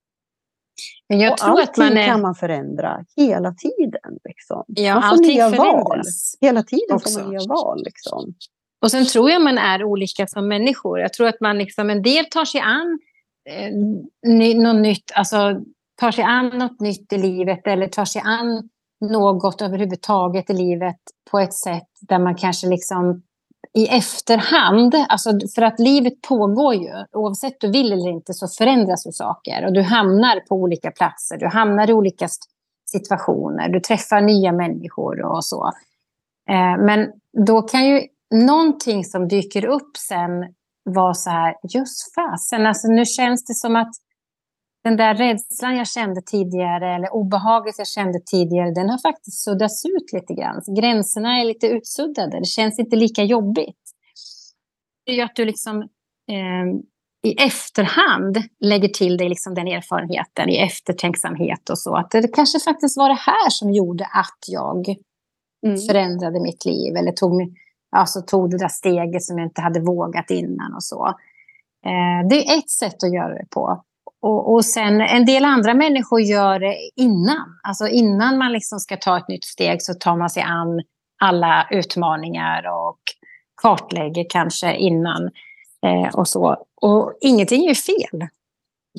[1.09, 2.05] Men jag och tror allting att man är...
[2.05, 4.19] kan man förändra hela tiden.
[4.23, 4.63] Liksom.
[4.67, 6.01] Ja, man får nya val.
[6.41, 7.09] Hela tiden också.
[7.09, 7.83] får man nya val.
[7.83, 8.33] Liksom.
[8.81, 10.99] Och sen tror jag man är olika som människor.
[10.99, 12.99] Jag tror att man liksom, en del tar sig an
[13.49, 15.61] eh, något nytt, alltså
[15.99, 18.69] tar sig an något nytt i livet eller tar sig an
[19.01, 20.99] något överhuvudtaget i livet
[21.31, 23.21] på ett sätt där man kanske liksom
[23.73, 29.07] i efterhand, alltså för att livet pågår ju, oavsett du vill eller inte så förändras
[29.07, 32.27] ju saker och du hamnar på olika platser, du hamnar i olika
[32.91, 35.71] situationer, du träffar nya människor och så.
[36.49, 37.11] Eh, men
[37.45, 43.05] då kan ju någonting som dyker upp sen vara så här, just fasen, alltså nu
[43.05, 43.91] känns det som att
[44.87, 49.85] den där rädslan jag kände tidigare eller obehaget jag kände tidigare, den har faktiskt suddats
[49.85, 50.61] ut lite grann.
[50.79, 53.81] Gränserna är lite utsuddade, det känns inte lika jobbigt.
[55.09, 55.81] ju att du liksom
[56.31, 56.65] eh,
[57.23, 61.95] i efterhand lägger till dig liksom den erfarenheten i eftertänksamhet och så.
[61.95, 64.95] Att det kanske faktiskt var det här som gjorde att jag
[65.65, 65.77] mm.
[65.77, 67.57] förändrade mitt liv eller tog,
[67.95, 71.07] alltså tog det där steget som jag inte hade vågat innan och så.
[71.85, 73.83] Eh, det är ett sätt att göra det på.
[74.21, 77.59] Och, och sen en del andra människor gör det innan.
[77.63, 80.81] Alltså innan man liksom ska ta ett nytt steg så tar man sig an
[81.21, 82.99] alla utmaningar och
[83.61, 85.29] kartlägger kanske innan.
[85.85, 86.65] Eh, och så.
[86.81, 88.27] Och ingenting är fel.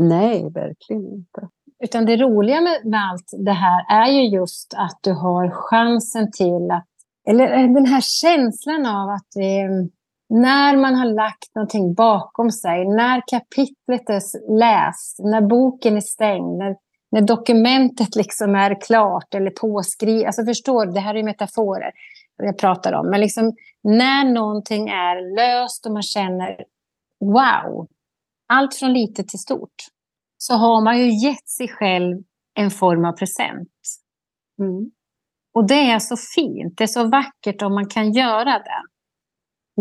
[0.01, 1.49] Nej, verkligen inte.
[1.85, 6.71] Utan det roliga med, allt det här är ju just att du har chansen till
[6.71, 6.87] att...
[7.29, 9.89] Eller den här känslan av att eh,
[10.29, 16.59] när man har lagt någonting bakom sig, när kapitlet är läst, när boken är stängd,
[16.59, 16.77] när,
[17.11, 20.27] när dokumentet liksom är klart eller påskrivet.
[20.27, 21.93] Alltså förstår du, det här är metaforer
[22.47, 23.11] jag pratar om.
[23.11, 26.65] Men liksom, när någonting är löst och man känner
[27.21, 27.89] wow,
[28.49, 29.75] allt från litet till stort,
[30.39, 32.17] så har man ju gett sig själv
[32.55, 33.71] en form av present.
[34.61, 34.91] Mm.
[35.55, 38.83] Och det är så fint, det är så vackert om man kan göra det.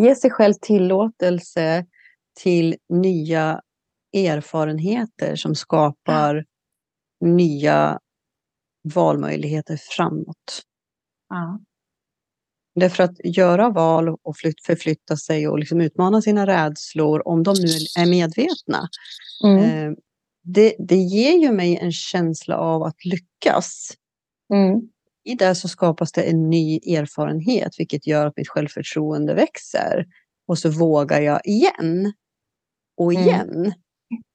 [0.01, 1.85] Ge sig själv tillåtelse
[2.39, 3.61] till nya
[4.13, 6.45] erfarenheter som skapar
[7.19, 7.27] ja.
[7.27, 7.99] nya
[8.93, 10.61] valmöjligheter framåt.
[11.29, 11.59] Ja.
[12.75, 18.01] Därför att göra val och förflytta sig och liksom utmana sina rädslor, om de nu
[18.03, 18.89] är medvetna,
[19.43, 19.63] mm.
[19.63, 19.97] eh,
[20.43, 23.93] det, det ger ju mig en känsla av att lyckas.
[24.53, 24.81] Mm.
[25.27, 30.05] I det så skapas det en ny erfarenhet, vilket gör att mitt självförtroende växer.
[30.47, 32.13] Och så vågar jag igen.
[32.97, 33.23] Och mm.
[33.23, 33.55] igen.
[33.59, 33.73] Mm.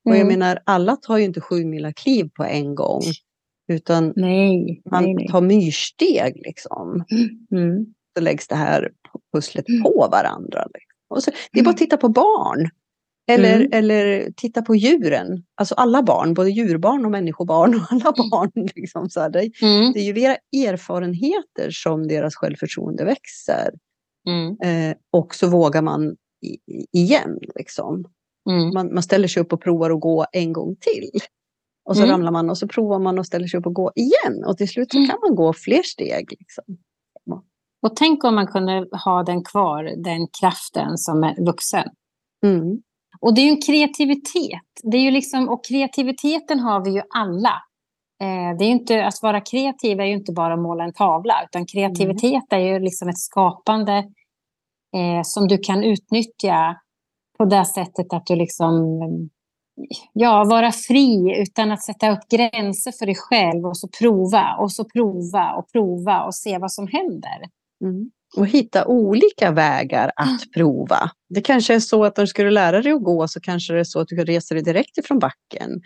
[0.05, 3.03] Och jag menar, alla tar ju inte sju mila kliv på en gång.
[3.69, 5.29] Utan nej, man nej, nej.
[5.29, 7.05] tar myrsteg liksom.
[7.53, 8.91] Mm så läggs det här
[9.35, 9.83] pusslet mm.
[9.83, 10.67] på varandra.
[11.09, 12.71] Och så, det är bara att titta på barn.
[13.27, 13.69] Eller, mm.
[13.73, 15.45] eller titta på djuren.
[15.55, 18.31] Alltså alla barn, både djurbarn och människobarn och alla mm.
[18.31, 18.69] barn.
[18.77, 19.93] Liksom, så det, mm.
[19.93, 20.37] det, är ju våra
[20.73, 23.71] erfarenheter som deras självförtroende växer.
[24.29, 24.57] Mm.
[24.65, 26.59] Eh, och så vågar man i,
[26.93, 27.39] igen.
[27.55, 28.05] Liksom.
[28.51, 28.75] Mm.
[28.75, 31.11] Man, man, ställer sig upp och provar att gå en gång till.
[31.85, 34.45] Och så ramlar man och så provar man och ställer sig upp och gå igen.
[34.45, 36.35] Och till slut så kan man gå fler steg.
[36.39, 36.65] Liksom.
[37.83, 41.89] Och tänk om man kunde ha den kvar, den kraften som är vuxen.
[42.45, 42.83] Mm.
[43.23, 44.71] Och det är ju en kreativitet.
[44.83, 47.63] Det är ju liksom, och kreativiteten har vi ju alla.
[48.23, 51.35] Eh, det är inte, att vara kreativ är ju inte bara att måla en tavla,
[51.45, 52.67] utan kreativitet mm.
[52.67, 53.97] är ju liksom ett skapande
[54.97, 56.77] eh, som du kan utnyttja
[57.39, 58.99] på det sättet att du liksom
[60.13, 64.73] ja, vara fri utan att sätta upp gränser för dig själv och så prova och
[64.73, 67.41] så prova och prova och se vad som händer.
[67.85, 68.11] Mm.
[68.37, 70.39] Och hitta olika vägar att mm.
[70.55, 71.11] prova.
[71.29, 73.81] Det kanske är så att när du skulle lära dig att gå så kanske det
[73.81, 75.81] är så att du resa dig direkt ifrån backen.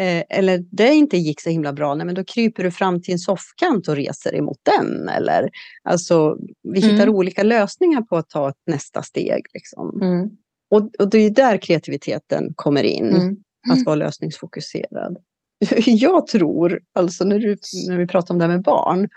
[0.00, 3.12] Eh, eller det inte gick så himla bra, nej, men då kryper du fram till
[3.12, 5.08] en soffkant och reser dig mot den.
[5.08, 5.50] Eller,
[5.84, 6.36] alltså,
[6.72, 7.14] vi hittar mm.
[7.14, 9.46] olika lösningar på att ta ett nästa steg.
[9.54, 10.02] Liksom.
[10.02, 10.30] Mm.
[10.70, 13.36] Och, och det är där kreativiteten kommer in, mm.
[13.70, 15.16] att vara lösningsfokuserad.
[15.86, 17.56] Jag tror, alltså när, du,
[17.88, 19.08] när vi pratar om det här med barn,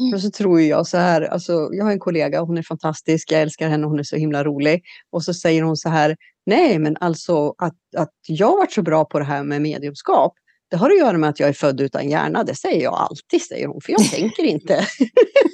[0.00, 0.14] Mm.
[0.14, 3.42] Och så tror jag så här, alltså, jag har en kollega, hon är fantastisk, jag
[3.42, 4.82] älskar henne, hon är så himla rolig.
[5.10, 9.04] Och så säger hon så här, nej men alltså att, att jag varit så bra
[9.04, 10.32] på det här med mediumskap,
[10.70, 12.44] det har att göra med att jag är född utan hjärna.
[12.44, 14.86] Det säger jag alltid, säger hon, för jag tänker inte.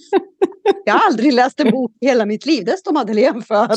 [0.85, 3.69] jag har aldrig läst en bok i hela mitt liv, det står Madeleine för.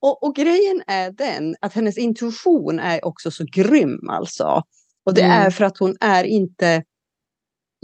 [0.00, 4.62] och, och, grejen är den att hennes intuition är också så grym alltså.
[5.06, 5.42] Och det mm.
[5.42, 6.82] är för att hon är inte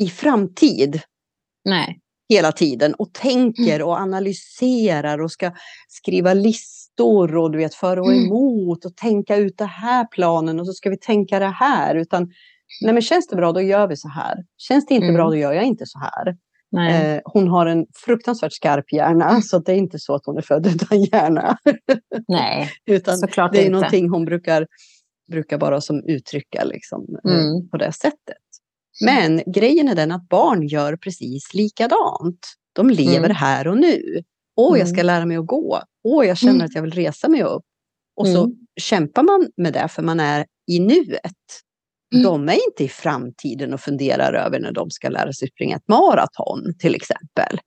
[0.02, 1.00] i framtid.
[1.64, 1.98] Nej.
[2.28, 5.52] Hela tiden och tänker och analyserar och ska
[5.88, 8.26] skriva listor och du vet för och mm.
[8.26, 11.94] emot och tänka ut det här planen och så ska vi tänka det här.
[11.94, 12.30] Utan
[12.84, 14.44] nej men känns det bra då gör vi så här.
[14.56, 15.14] Känns det inte mm.
[15.14, 16.36] bra då gör jag inte så här.
[16.76, 19.42] Eh, hon har en fruktansvärt skarp hjärna mm.
[19.42, 21.56] så det är inte så att hon är född utan hjärna.
[22.28, 23.72] Nej, utan såklart det är inte.
[23.72, 24.66] någonting hon brukar,
[25.30, 27.68] brukar bara som uttrycka liksom, eh, mm.
[27.68, 28.36] på det sättet.
[29.00, 32.54] Men grejen är den att barn gör precis likadant.
[32.72, 33.36] De lever mm.
[33.36, 34.22] här och nu.
[34.56, 35.06] Åh, jag ska mm.
[35.06, 35.82] lära mig att gå.
[36.04, 36.64] Åh, jag känner mm.
[36.64, 37.64] att jag vill resa mig upp.
[38.16, 38.56] Och så mm.
[38.80, 41.22] kämpar man med det för man är i nuet.
[42.14, 42.24] Mm.
[42.24, 45.88] De är inte i framtiden och funderar över när de ska lära sig springa ett
[45.88, 47.60] maraton till exempel.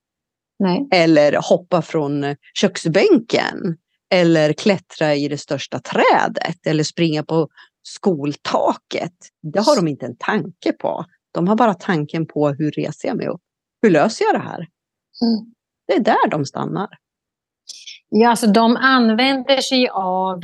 [0.59, 0.87] Nej.
[0.91, 3.77] Eller hoppa från köksbänken.
[4.11, 6.67] Eller klättra i det största trädet.
[6.67, 7.47] Eller springa på
[7.83, 9.13] skoltaket.
[9.53, 11.05] Det har de inte en tanke på.
[11.35, 13.41] De har bara tanken på hur reser jag mig upp?
[13.81, 14.67] Hur löser jag det här?
[15.21, 15.53] Mm.
[15.87, 16.89] Det är där de stannar.
[18.09, 20.43] Ja, alltså de använder sig av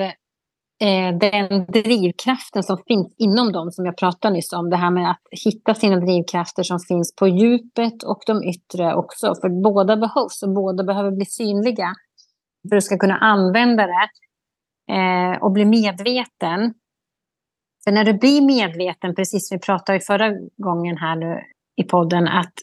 [0.82, 4.69] eh, den drivkraften som finns inom dem, som jag pratade nyss om.
[4.69, 9.36] Det här med att hitta sina drivkrafter som finns på djupet och de yttre också.
[9.41, 11.95] För båda behövs och båda behöver bli synliga
[12.69, 14.10] för att du ska kunna använda det
[14.93, 16.73] eh, och bli medveten.
[17.83, 21.41] För när du blir medveten, precis som vi pratade i förra gången här nu
[21.75, 22.53] i podden, att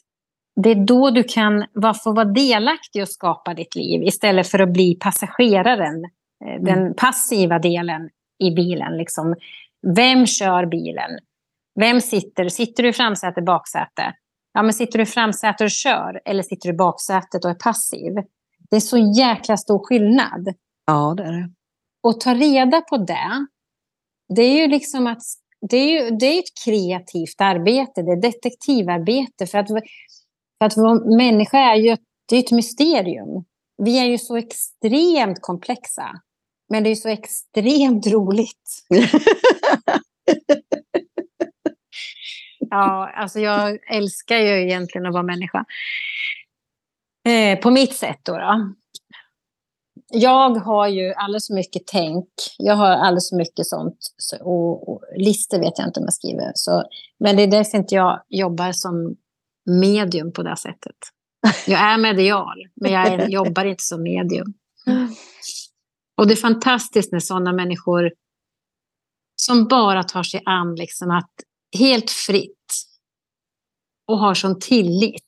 [0.62, 1.64] det är då du kan
[2.04, 6.04] få vara delaktig och skapa ditt liv istället för att bli passageraren,
[6.44, 6.64] eh, mm.
[6.64, 8.96] den passiva delen i bilen.
[8.96, 9.34] Liksom.
[9.96, 11.10] Vem kör bilen?
[11.80, 12.48] Vem sitter?
[12.48, 14.14] Sitter du i framsäte, baksäte?
[14.52, 17.54] Ja, men sitter du i framsäte och kör eller sitter du i baksätet och är
[17.54, 18.14] passiv?
[18.70, 20.54] Det är så jäkla stor skillnad.
[20.86, 21.50] Ja, det är det.
[22.02, 23.46] Och ta reda på det,
[24.36, 25.22] det är ju liksom att
[25.70, 29.46] det är, ju, det är ett kreativt arbete, det är detektivarbete.
[29.46, 29.68] För att
[30.58, 31.96] för att vår människa är ju
[32.28, 33.44] det är ett mysterium.
[33.82, 36.20] Vi är ju så extremt komplexa.
[36.68, 38.86] Men det är så extremt roligt.
[42.58, 45.64] ja, alltså jag älskar ju egentligen att vara människa.
[47.28, 48.74] Eh, på mitt sätt då, då.
[50.10, 52.28] Jag har ju alldeles för mycket tänk.
[52.58, 53.98] Jag har alldeles för mycket sånt.
[54.40, 56.52] Och, och listor vet jag inte om jag skriver.
[56.54, 56.84] Så,
[57.20, 59.16] men det är därför inte jag jobbar som
[59.70, 60.96] medium på det sättet.
[61.66, 64.54] Jag är medial, men jag är, jobbar inte som medium.
[66.16, 68.12] Och det är fantastiskt när sådana människor
[69.36, 71.30] som bara tar sig an liksom att
[71.78, 72.74] helt fritt
[74.06, 75.27] och har sån tillit.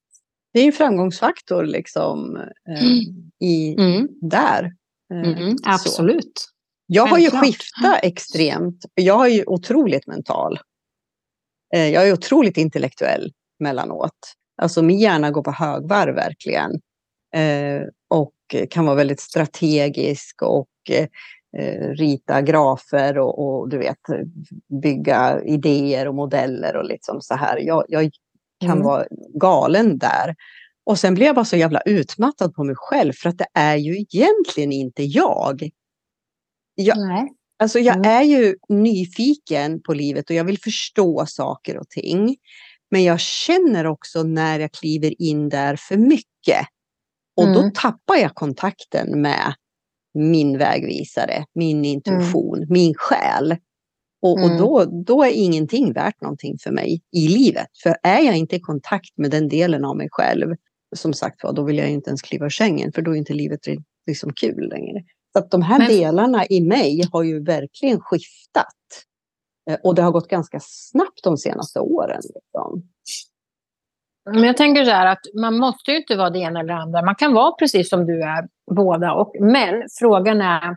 [0.53, 3.31] Det är en framgångsfaktor liksom, eh, mm.
[3.41, 4.09] i, mm.
[4.21, 4.73] där.
[5.13, 6.47] Eh, mm, absolut.
[6.87, 8.85] Jag har ju skiftat extremt.
[8.95, 10.59] Jag är ju otroligt mental.
[11.75, 14.35] Eh, jag är otroligt intellektuell mellanåt.
[14.63, 16.71] Alltså min hjärna går på högvarv verkligen.
[17.35, 18.35] Eh, och
[18.71, 21.09] kan vara väldigt strategisk och eh,
[21.95, 23.99] rita grafer och, och, du vet
[24.83, 27.59] bygga idéer och modeller och liksom så här.
[27.59, 28.11] Jag, jag
[28.61, 28.85] kan mm.
[28.85, 30.35] vara galen där.
[30.85, 33.77] Och sen blir jag bara så jävla utmattad på mig själv för att det är
[33.77, 35.71] ju egentligen inte jag.
[36.75, 37.29] jag Nej.
[37.59, 38.11] Alltså jag mm.
[38.11, 42.37] är ju nyfiken på livet och jag vill förstå saker och ting.
[42.91, 46.67] Men jag känner också när jag kliver in där för mycket.
[47.37, 47.55] Och mm.
[47.55, 49.55] då tappar jag kontakten med
[50.15, 52.69] min vägvisare, min intuition, mm.
[52.71, 53.57] min själ.
[54.23, 54.51] Och, mm.
[54.51, 57.69] och, då, då är ingenting värt någonting för mig i livet.
[57.83, 60.57] För är jag inte i kontakt med den delen av mig själv,
[60.97, 63.33] som sagt var, då vill jag inte ens kliva ur sängen, för då är inte
[63.33, 63.61] livet
[64.07, 65.03] liksom kul längre.
[65.33, 65.89] Så att de här Men...
[65.89, 68.67] delarna i mig har ju verkligen skiftat.
[69.71, 72.21] Eh, och det har gått ganska snabbt de senaste åren.
[72.35, 72.83] Liksom.
[74.31, 76.81] Men jag tänker så här att man måste ju inte vara det ena eller det
[76.81, 77.03] andra.
[77.03, 79.13] Man kan vara precis som du är, båda.
[79.13, 80.77] Och, men frågan är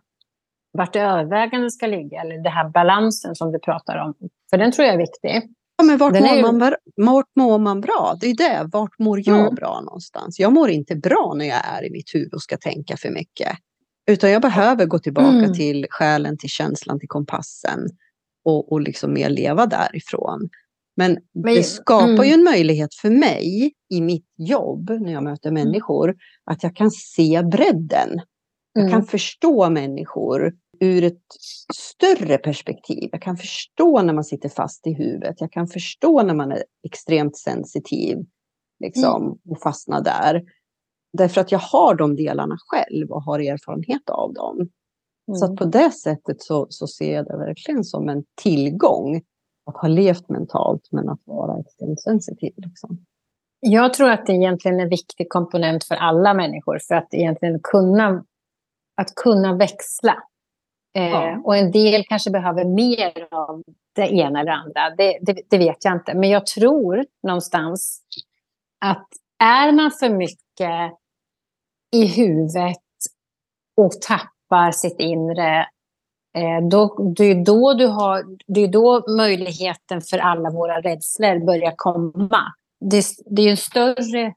[0.74, 4.14] vart övervägande ska ligga, eller den här balansen som du pratar om.
[4.50, 5.50] För den tror jag är viktig.
[5.78, 6.42] Ja, men vart, mår, ju...
[6.42, 8.18] man, vart mår man bra?
[8.20, 8.70] Det är det.
[8.72, 9.56] Vart mår jag mm.
[9.56, 10.40] bra någonstans?
[10.40, 13.58] Jag mår inte bra när jag är i mitt huvud och ska tänka för mycket.
[14.12, 15.54] Utan jag behöver gå tillbaka mm.
[15.54, 17.80] till själen, till känslan, till kompassen
[18.46, 20.50] och, och liksom mer leva därifrån.
[20.96, 22.26] Men, Men det skapar mm.
[22.26, 25.64] ju en möjlighet för mig i mitt jobb när jag möter mm.
[25.64, 26.16] människor
[26.52, 28.22] att jag kan se bredden.
[28.74, 28.92] Jag mm.
[28.92, 31.22] kan förstå människor ur ett
[31.74, 33.10] större perspektiv.
[33.12, 35.42] Jag kan förstå när man sitter fast i huvudet.
[35.42, 38.18] Jag kan förstå när man är extremt sensitiv
[38.80, 39.38] liksom, mm.
[39.50, 40.44] och fastnar där.
[41.18, 44.56] Därför att jag har de delarna själv och har erfarenhet av dem.
[45.28, 45.36] Mm.
[45.36, 49.22] Så på det sättet så, så ser jag det verkligen som en tillgång
[49.66, 52.54] att ha levt mentalt men att vara extremt sensitiv.
[52.58, 53.06] Liksom.
[53.60, 57.60] Jag tror att det egentligen är en viktig komponent för alla människor för att egentligen
[57.64, 58.26] kunna,
[58.96, 60.24] att kunna växla.
[60.94, 61.42] Eh, ja.
[61.44, 63.64] Och en del kanske behöver mer av
[63.96, 64.90] det ena eller andra.
[64.98, 66.14] Det, det, det, vet jag inte.
[66.14, 68.02] Men jag tror någonstans
[68.82, 69.08] att
[69.44, 70.94] är man för mycket
[71.92, 72.78] i huvudet
[73.78, 75.60] och tappar sitt inre,
[76.38, 81.46] eh, då, det, är då du har, det är då möjligheten för alla våra rädslor
[81.46, 82.54] börjar komma.
[82.80, 84.34] Det, det är en större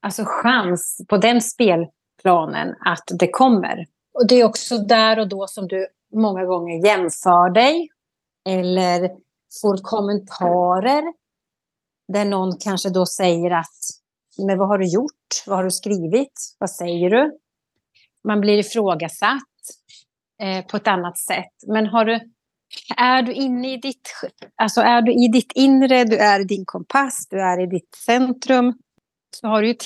[0.00, 3.86] alltså, chans på den spelplanen att det kommer.
[4.14, 7.88] Och det är också där och då som du många gånger jämför dig
[8.48, 9.10] eller
[9.62, 11.04] får kommentarer
[12.12, 13.78] där någon kanske då säger att
[14.38, 15.42] men vad har du gjort?
[15.46, 16.54] Vad har du skrivit?
[16.58, 17.38] Vad säger du?
[18.24, 19.40] Man blir ifrågasatt
[20.42, 21.52] eh, på ett annat sätt.
[21.66, 22.20] Men har du,
[22.96, 24.10] är du inne i ditt,
[24.56, 27.94] alltså är du i ditt inre, du är i din kompass, du är i ditt
[28.06, 28.74] centrum,
[29.36, 29.76] så har du ju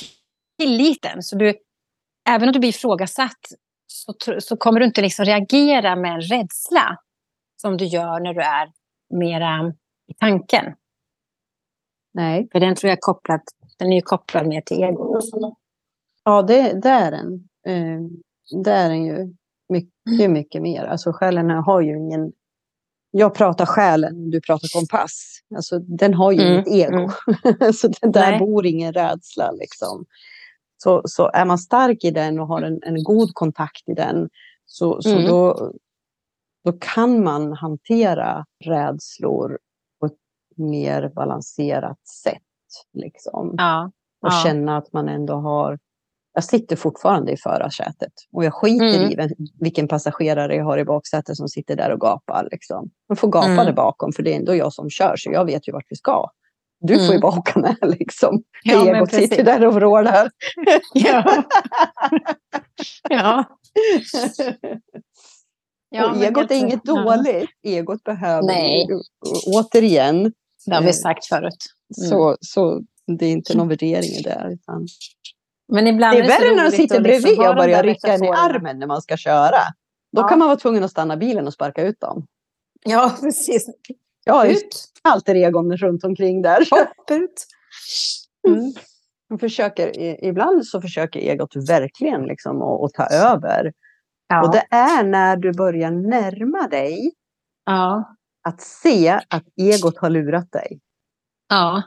[0.59, 1.23] tilliten.
[1.23, 1.55] Så du,
[2.29, 3.41] även om du blir ifrågasatt
[3.88, 6.98] så, så kommer du inte liksom reagera med en rädsla
[7.57, 8.72] som du gör när du är
[9.11, 9.74] mera
[10.07, 10.64] i tanken.
[12.14, 12.48] Nej.
[12.53, 13.40] För den tror jag är kopplad,
[13.79, 15.20] den är kopplad mer till ego.
[16.24, 17.48] Ja, det, det är den.
[17.66, 18.01] Eh,
[18.64, 19.35] det är den ju
[19.68, 20.85] mycket, mycket mer.
[20.85, 22.33] Alltså själen har ju ingen...
[23.11, 25.40] Jag pratar själen, du pratar kompass.
[25.55, 26.53] Alltså, den har ju mm.
[26.53, 27.11] inget ego.
[27.61, 27.72] Mm.
[27.72, 28.38] så där Nej.
[28.38, 29.51] bor ingen rädsla.
[29.51, 30.05] Liksom.
[30.83, 34.29] Så, så är man stark i den och har en, en god kontakt i den
[34.67, 35.27] så, så mm.
[35.27, 35.73] då,
[36.64, 39.59] då kan man hantera rädslor
[40.01, 40.19] på ett
[40.57, 42.43] mer balanserat sätt.
[42.93, 43.55] Liksom.
[43.59, 43.91] Ja,
[44.23, 44.43] och ja.
[44.45, 45.79] känna att man ändå har...
[46.33, 49.11] Jag sitter fortfarande i förarsätet och jag skiter mm.
[49.11, 52.49] i vilken passagerare jag har i baksätet som sitter där och gapar.
[52.51, 52.91] Liksom.
[53.09, 53.67] Man får gapa mm.
[53.67, 55.97] där bakom för det är ändå jag som kör så jag vet ju vart vi
[55.97, 56.31] ska.
[56.81, 57.21] Du får ju mm.
[57.21, 58.43] bara åka med liksom.
[58.62, 60.31] Ja, Egot sitter där och vrålar.
[60.95, 61.45] ja.
[63.09, 63.45] ja.
[65.91, 66.95] Ja, egot är inget ja.
[66.95, 67.51] dåligt.
[67.62, 68.87] Egot behöver Nej.
[69.47, 70.33] återigen.
[70.67, 71.57] Det har vi eh, sagt förut.
[71.99, 72.11] Mm.
[72.11, 74.49] Så, så det är inte någon värdering i det.
[74.53, 74.87] Utan...
[75.73, 78.29] Men ibland det är, värre när de sitter liksom bredvid och börjar rycka en i
[78.29, 79.61] armen när man ska köra.
[80.12, 80.29] Då ja.
[80.29, 82.27] kan man vara tvungen att stanna bilen och sparka ut dem.
[82.85, 83.67] Ja, precis.
[84.29, 84.85] Ja, ut.
[85.03, 86.67] Alter egon runt omkring där.
[86.71, 87.47] Hopp ut.
[88.49, 89.38] Mm.
[89.38, 93.73] försöker, ibland så försöker egot verkligen liksom att, att ta över.
[94.29, 94.43] Ja.
[94.43, 97.12] Och det är när du börjar närma dig
[97.64, 98.17] ja.
[98.43, 100.81] att se att egot har lurat dig.
[101.49, 101.83] Ja.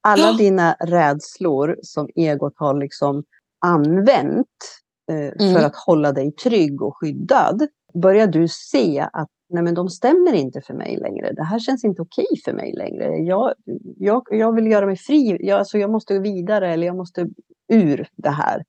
[0.00, 3.24] Alla dina rädslor som egot har liksom
[3.66, 4.46] använt
[5.10, 5.54] eh, mm.
[5.54, 7.68] för att hålla dig trygg och skyddad.
[7.94, 11.32] Börjar du se att nej men de stämmer inte för mig längre.
[11.32, 13.16] Det här känns inte okej för mig längre.
[13.16, 13.54] Jag,
[13.96, 15.36] jag, jag vill göra mig fri.
[15.40, 17.28] Jag, alltså jag måste gå vidare eller jag måste
[17.68, 18.64] ur det här.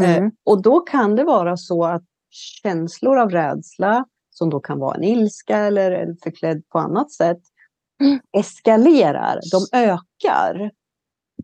[0.00, 0.24] Eh, mm.
[0.24, 4.94] Eh, och då kan det vara så att känslor av rädsla, som då kan vara
[4.96, 7.40] en ilska eller förklädd på annat sätt,
[8.38, 9.40] eskalerar.
[9.52, 10.70] De ökar.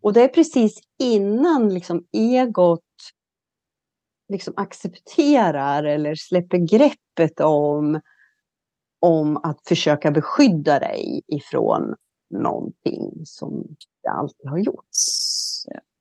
[0.02, 2.80] Och det är precis innan liksom egot
[4.28, 8.00] liksom accepterar eller släpper greppet om
[9.04, 11.94] om att försöka beskydda dig ifrån
[12.30, 14.88] någonting som det alltid har gjort.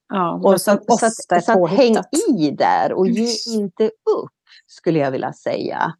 [0.10, 1.96] Ja, och så, så, så, att, så att häng
[2.38, 4.32] i där och ge inte upp,
[4.68, 5.94] skulle jag vilja säga.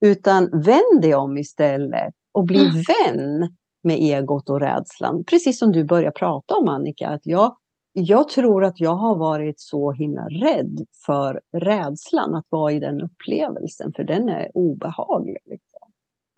[0.00, 2.82] Utan vänd dig om istället och bli mm.
[2.82, 5.24] vän med egot och rädslan.
[5.24, 7.56] Precis som du börjar prata om Annika, att jag,
[7.92, 13.00] jag tror att jag har varit så himla rädd för rädslan, att vara i den
[13.00, 15.60] upplevelsen, för den är obehaglig.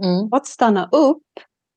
[0.04, 0.28] Mm.
[0.32, 1.26] Att stanna upp,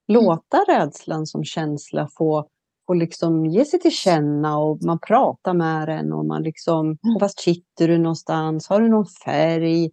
[0.07, 2.47] låta rädslan som känsla få,
[2.87, 6.97] få liksom ge sig till känna och man pratar med den och man liksom, mm.
[7.19, 9.91] var sitter du någonstans, har du någon färg,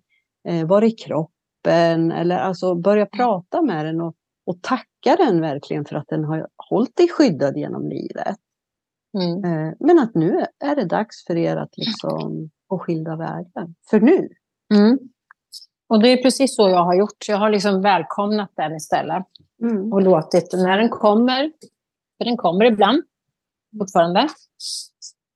[0.48, 3.10] eh, var i kroppen eller alltså börja mm.
[3.16, 4.14] prata med den och,
[4.46, 8.36] och tacka den verkligen för att den har hållit dig skyddad genom livet.
[9.18, 9.44] Mm.
[9.44, 13.74] Eh, men att nu är det dags för er att liksom gå skilda vägar.
[13.90, 14.28] För nu.
[14.74, 14.98] Mm.
[15.88, 17.28] Och det är precis så jag har gjort.
[17.28, 19.26] Jag har liksom välkomnat den istället.
[19.62, 19.92] Mm.
[19.92, 21.52] Och låtit, när den kommer,
[22.18, 23.02] för den kommer ibland
[23.78, 24.28] fortfarande,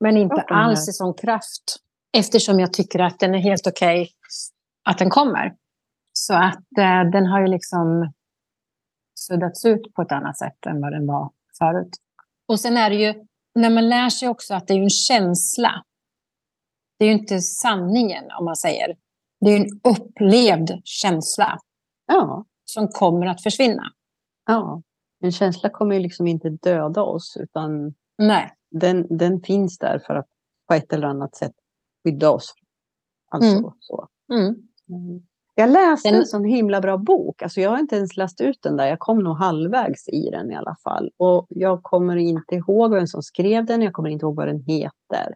[0.00, 1.76] men inte alls i sån kraft.
[2.16, 4.10] Eftersom jag tycker att den är helt okej okay
[4.84, 5.54] att den kommer.
[6.12, 8.12] Så att eh, den har ju liksom
[9.14, 11.96] suddats ut på ett annat sätt än vad den var förut.
[12.48, 13.14] Och sen är det ju,
[13.54, 15.84] när man lär sig också att det är en känsla.
[16.98, 18.96] Det är ju inte sanningen om man säger.
[19.44, 21.58] Det är en upplevd känsla
[22.06, 22.44] ja.
[22.64, 23.82] som kommer att försvinna.
[24.46, 24.82] Ja,
[25.20, 28.52] en känsla kommer ju liksom inte döda oss utan Nej.
[28.70, 30.28] Den, den finns där för att
[30.68, 31.52] på ett eller annat sätt
[32.04, 32.54] skydda oss.
[33.30, 33.70] Alltså mm.
[33.78, 34.08] så.
[34.32, 34.46] Mm.
[34.88, 35.22] mm.
[35.54, 36.20] Jag läste den...
[36.20, 37.42] en sån himla bra bok.
[37.42, 38.86] Alltså jag har inte ens läst ut den där.
[38.86, 41.10] Jag kom nog halvvägs i den i alla fall.
[41.16, 43.82] Och jag kommer inte ihåg vem som skrev den.
[43.82, 45.34] Jag kommer inte ihåg vad den heter.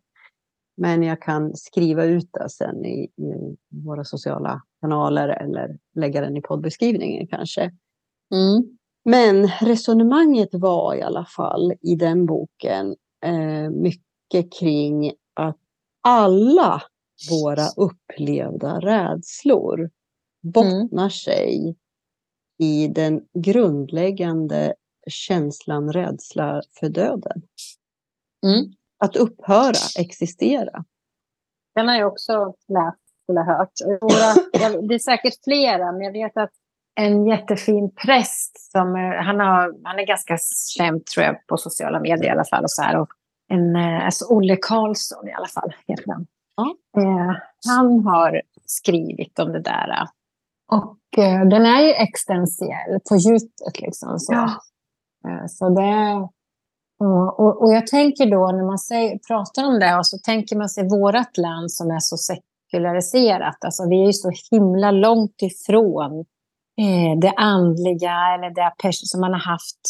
[0.77, 6.37] Men jag kan skriva ut det sen i, i våra sociala kanaler eller lägga den
[6.37, 7.63] i poddbeskrivningen kanske.
[8.35, 8.79] Mm.
[9.05, 15.57] Men resonemanget var i alla fall i den boken eh, mycket kring att
[16.01, 16.83] alla
[17.31, 19.91] våra upplevda rädslor
[20.43, 21.11] bottnar mm.
[21.11, 21.77] sig
[22.59, 24.75] i den grundläggande
[25.07, 27.43] känslan rädsla för döden.
[28.47, 28.73] Mm.
[28.99, 30.85] Att upphöra, existera.
[31.75, 33.73] Den har jag också läst eller hört.
[34.89, 36.53] Det är säkert flera, men jag vet att
[37.01, 38.95] en jättefin präst som
[39.25, 40.39] han, har, han är ganska
[40.77, 42.65] känd tror jag på sociala medier i alla fall.
[42.65, 43.09] Och så här, och
[43.49, 46.27] en, alltså Olle Karlsson i alla fall heter han.
[46.57, 46.77] Ja.
[47.03, 47.37] Eh,
[47.67, 50.09] han har skrivit om det där.
[50.73, 53.81] Och eh, den är ju existentiell på djupet.
[53.81, 54.33] Liksom, så.
[54.33, 54.61] Ja.
[55.29, 56.29] Eh, så det,
[56.99, 60.69] och, och, jag tänker då när man säger, pratar om det, och så tänker man
[60.69, 63.65] sig vårt land som är så sekulariserat.
[63.65, 66.25] Alltså, vi är ju så himla långt ifrån
[66.81, 69.81] eh, det andliga eller det som man har haft.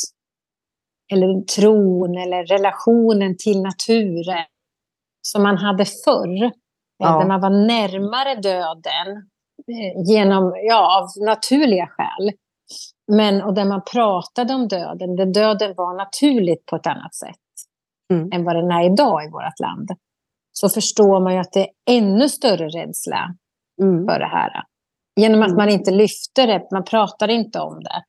[1.12, 4.44] Eller tron eller relationen till naturen
[5.22, 6.44] som man hade förr.
[6.44, 6.50] Eh,
[6.98, 7.18] ja.
[7.18, 9.08] Där man var närmare döden
[9.68, 12.32] eh, genom, ja, av naturliga skäl.
[13.12, 17.36] Men, och där man pratade om döden, där döden var naturligt på ett annat sätt
[18.12, 18.32] mm.
[18.32, 19.90] än vad den är idag i vårt land.
[20.52, 23.34] Så förstår man ju att det är ännu större rädsla
[23.82, 24.06] mm.
[24.06, 24.62] för det här.
[25.20, 25.56] Genom att mm.
[25.56, 28.02] man inte lyfter det, man pratar inte om det.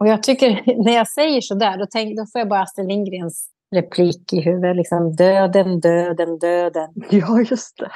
[0.00, 2.88] Och jag tycker, när jag säger så där, då, tänk, då får jag bara Astrid
[2.88, 4.76] Lindgrens replik i huvudet.
[4.76, 6.88] Liksom, döden, döden, döden.
[7.10, 7.90] Ja, just det.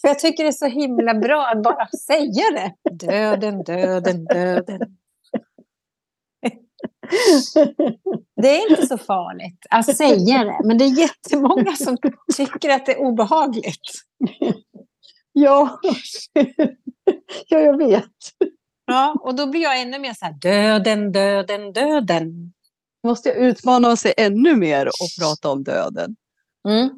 [0.00, 2.90] För jag tycker det är så himla bra att bara säga det.
[3.06, 4.96] Döden, döden, döden.
[8.36, 11.96] Det är inte så farligt att säga det, men det är jättemånga som
[12.36, 13.90] tycker att det är obehagligt.
[15.32, 15.80] Ja,
[17.48, 18.04] ja jag vet.
[18.86, 22.52] Ja, och då blir jag ännu mer så här, döden, döden, döden.
[23.04, 26.16] Måste jag utmana oss ännu mer och prata om döden?
[26.68, 26.90] Mm.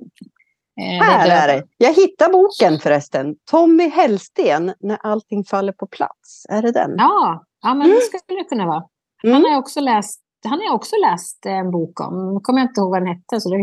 [0.81, 1.67] Eh, här är det.
[1.77, 3.37] Jag hittar boken förresten.
[3.51, 6.47] Tommy Hellsten, När allting faller på plats.
[6.49, 6.95] Är det den?
[6.99, 7.97] Ja, ja men mm.
[7.97, 8.85] det skulle det kunna vara.
[9.23, 9.53] Han mm.
[9.53, 12.91] har också läst, han har också läst en bok om, nu kommer jag inte ihåg
[12.91, 13.57] vad den hette, så det,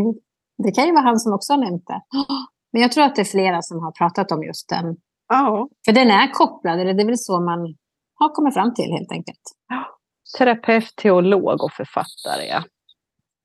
[0.62, 2.00] det kan ju vara han som också har nämnt det.
[2.72, 4.96] Men jag tror att det är flera som har pratat om just den.
[5.28, 5.68] Ja.
[5.84, 7.74] För den är kopplad, eller det är väl så man
[8.14, 9.40] har kommit fram till helt enkelt.
[10.38, 12.62] Terapeut, teolog och författare, ja.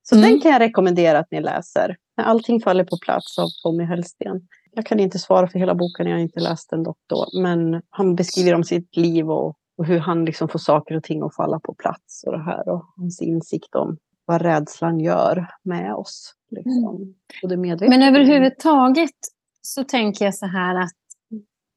[0.04, 0.30] Så mm.
[0.30, 1.98] den kan jag rekommendera att ni läser.
[2.24, 4.48] Allting faller på plats av Tommy Hellsten.
[4.72, 7.30] Jag kan inte svara för hela boken, jag har inte läst den dock då.
[7.42, 11.24] Men han beskriver om sitt liv och, och hur han liksom får saker och ting
[11.24, 12.24] att falla på plats.
[12.24, 16.34] Och det här och hans insikt om vad rädslan gör med oss.
[16.52, 17.16] Liksom.
[17.44, 17.78] Mm.
[17.80, 19.16] Men överhuvudtaget
[19.62, 20.92] så tänker jag så här att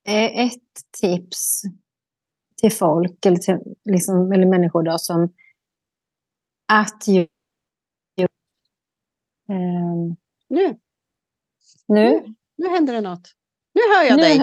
[0.09, 0.63] ett
[1.01, 1.63] tips
[2.57, 5.33] till folk eller, till, liksom, eller människor då, som
[6.73, 7.27] att ju,
[9.49, 10.17] um,
[10.53, 10.77] nu.
[11.89, 12.35] nu.
[12.57, 13.29] Nu händer det något.
[13.75, 14.43] Nu hör jag nu, dig.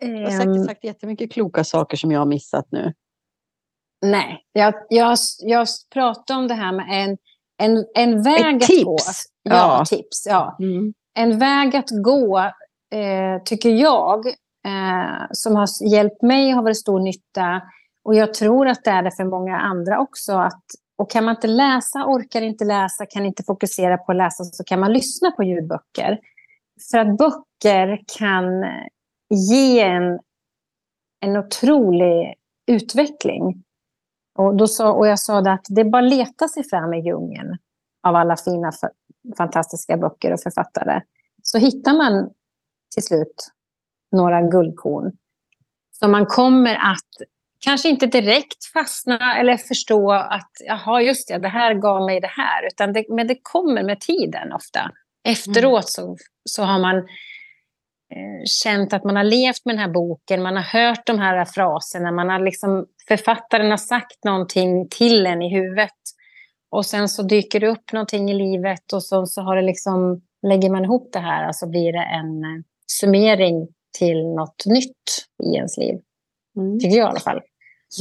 [0.00, 2.94] Du har säkert sagt jättemycket kloka saker som jag har missat nu.
[4.06, 7.18] Nej, jag, jag, jag pratar om det här med en,
[7.62, 8.84] en, en väg Ett att tips.
[8.84, 8.96] gå.
[9.42, 9.84] Ja, ja.
[9.84, 10.26] tips.
[10.26, 10.56] Ja.
[10.60, 10.94] Mm.
[11.14, 12.38] En väg att gå,
[12.94, 14.26] eh, tycker jag,
[14.66, 17.62] eh, som har hjälpt mig har varit stor nytta.
[18.04, 20.32] Och jag tror att det är det för många andra också.
[20.32, 20.64] Att,
[21.00, 24.64] och kan man inte läsa, orkar inte läsa, kan inte fokusera på att läsa, så
[24.64, 26.20] kan man lyssna på ljudböcker.
[26.90, 28.44] För att böcker kan
[29.30, 30.20] ge en,
[31.20, 32.34] en otrolig
[32.66, 33.64] utveckling.
[34.38, 36.94] Och, då sa, och jag sa det att det är bara att leta sig fram
[36.94, 37.58] i djungeln
[38.02, 38.72] av alla fina,
[39.36, 41.00] fantastiska böcker och författare.
[41.42, 42.30] Så hittar man
[42.94, 43.52] till slut
[44.12, 45.12] några guldkorn.
[45.98, 51.48] som man kommer att kanske inte direkt fastna eller förstå att jaha, just det, det
[51.48, 52.66] här gav mig det här.
[52.66, 54.90] Utan det, men det kommer med tiden ofta.
[55.24, 60.42] Efteråt så, så har man eh, känt att man har levt med den här boken,
[60.42, 65.42] man har hört de här fraserna, man har liksom, författaren har sagt någonting till en
[65.42, 65.90] i huvudet.
[66.70, 70.22] Och sen så dyker det upp någonting i livet och så, så har det liksom,
[70.46, 75.54] lägger man ihop det här så blir det en eh, summering till något nytt i
[75.56, 76.00] ens liv.
[76.56, 76.78] Mm.
[76.78, 77.40] Tycker jag i alla fall.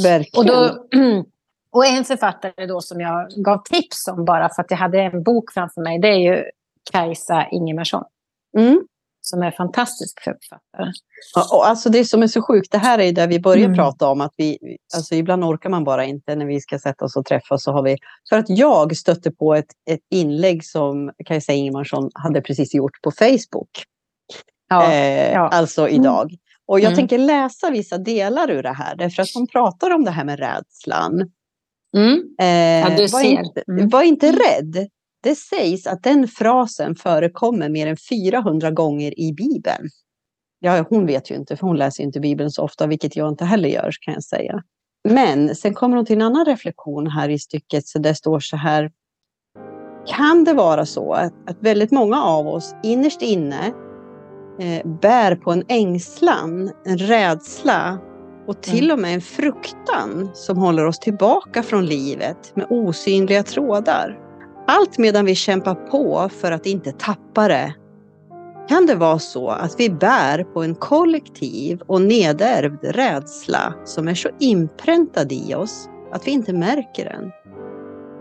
[0.04, 0.40] Verkligen.
[0.40, 0.86] Och, då,
[1.72, 5.24] och en författare då som jag gav tips om bara för att jag hade en
[5.24, 6.44] bok framför mig, det är ju
[6.92, 8.04] Kajsa Ingemarsson.
[8.58, 8.82] Mm.
[9.22, 10.92] Som är fantastisk författare.
[11.36, 13.66] Ja, och alltså det som är så sjukt, det här är ju där vi börjar
[13.66, 13.78] mm.
[13.78, 14.58] prata om att vi,
[14.96, 17.64] alltså ibland orkar man bara inte när vi ska sätta oss och träffas.
[17.64, 17.98] Så har vi,
[18.30, 23.12] för att jag stötte på ett, ett inlägg som Kajsa Ingemarsson hade precis gjort på
[23.12, 23.84] Facebook.
[24.70, 25.48] Ja, eh, ja.
[25.48, 26.02] Alltså mm.
[26.02, 26.26] idag.
[26.26, 26.40] Mm.
[26.70, 26.95] Och jag mm.
[26.95, 30.39] tänker läsa vissa delar ur det här, därför att hon pratar om det här med
[30.39, 31.32] rädslan.
[31.97, 32.20] Mm.
[32.39, 33.89] Eh, ja, var, inte, mm.
[33.89, 34.88] var inte rädd.
[35.24, 39.89] Det sägs att den frasen förekommer mer än 400 gånger i Bibeln.
[40.59, 43.45] Ja, hon vet ju inte, för hon läser inte Bibeln så ofta, vilket jag inte
[43.45, 44.63] heller gör, kan jag säga.
[45.09, 48.57] Men sen kommer hon till en annan reflektion här i stycket, så det står så
[48.57, 48.91] här.
[50.07, 53.74] Kan det vara så att, att väldigt många av oss innerst inne
[54.60, 57.99] eh, bär på en ängslan, en rädsla
[58.47, 58.93] och till mm.
[58.93, 64.20] och med en fruktan som håller oss tillbaka från livet med osynliga trådar.
[64.68, 67.74] Allt medan vi kämpar på för att inte tappa det
[68.70, 74.16] Kan det vara så att vi bär på en kollektiv och nedärvd rädsla som är
[74.16, 77.32] så inpräntad i oss att vi inte märker den?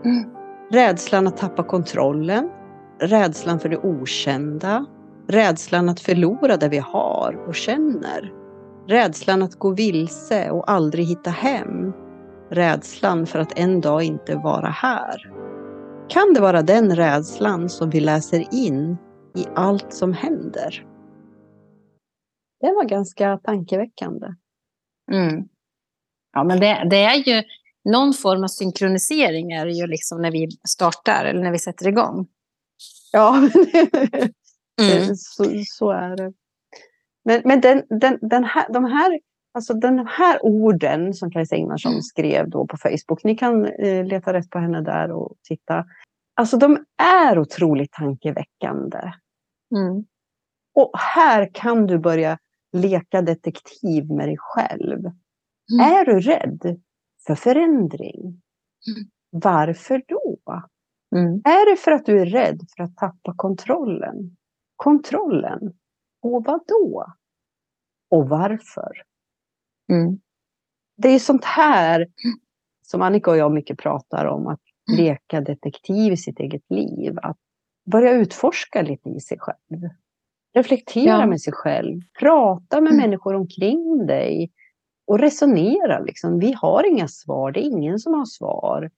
[0.04, 0.30] Mm.
[0.72, 2.50] Rädslan att tappa kontrollen,
[3.00, 4.86] rädslan för det okända,
[5.28, 8.32] rädslan att förlora det vi har och känner,
[8.88, 11.92] rädslan att gå vilse och aldrig hitta hem,
[12.50, 15.32] rädslan för att en dag inte vara här.
[16.08, 18.96] Kan det vara den rädslan som vi läser in
[19.36, 20.86] i allt som händer?
[22.60, 24.26] Det var ganska tankeväckande.
[25.12, 25.48] Mm.
[26.32, 27.42] Ja, men det, det, är ju
[27.84, 31.88] någon form av synkronisering är det ju liksom när vi startar eller när vi sätter
[31.88, 32.26] igång.
[33.12, 33.48] Ja,
[34.78, 35.16] mm.
[35.16, 36.32] så, så, är det.
[37.24, 39.20] Men, men den, den, den här, de här,
[39.54, 42.02] alltså den här orden som Kajsa Ingvarsson mm.
[42.02, 45.84] skrev då på Facebook, ni kan eh, leta rätt på henne där och titta.
[46.34, 49.12] Alltså de är otroligt tankeväckande.
[49.76, 50.04] Mm.
[50.74, 52.38] Och här kan du börja
[52.72, 54.98] leka detektiv med dig själv.
[54.98, 55.80] Mm.
[55.80, 56.80] Är du rädd
[57.26, 58.20] för förändring?
[58.88, 59.08] Mm.
[59.30, 60.38] Varför då?
[61.16, 61.34] Mm.
[61.44, 64.36] Är det för att du är rädd för att tappa kontrollen?
[64.78, 65.72] Kontrollen?
[66.22, 67.06] Och vad då?
[68.10, 68.92] Och varför?
[69.92, 70.18] Mm.
[70.96, 72.06] Det är sånt här
[72.82, 74.60] som Annika och jag mycket pratar om, att
[74.90, 75.04] mm.
[75.04, 77.18] leka detektiv i sitt eget liv.
[77.22, 77.36] Att
[77.90, 79.88] börja utforska lite i sig själv.
[80.54, 81.26] Reflektera ja.
[81.26, 82.00] med sig själv.
[82.18, 83.02] Prata med mm.
[83.02, 84.50] människor omkring dig.
[85.06, 85.98] Och resonera.
[85.98, 86.38] Liksom.
[86.38, 88.90] Vi har inga svar, det är ingen som har svar.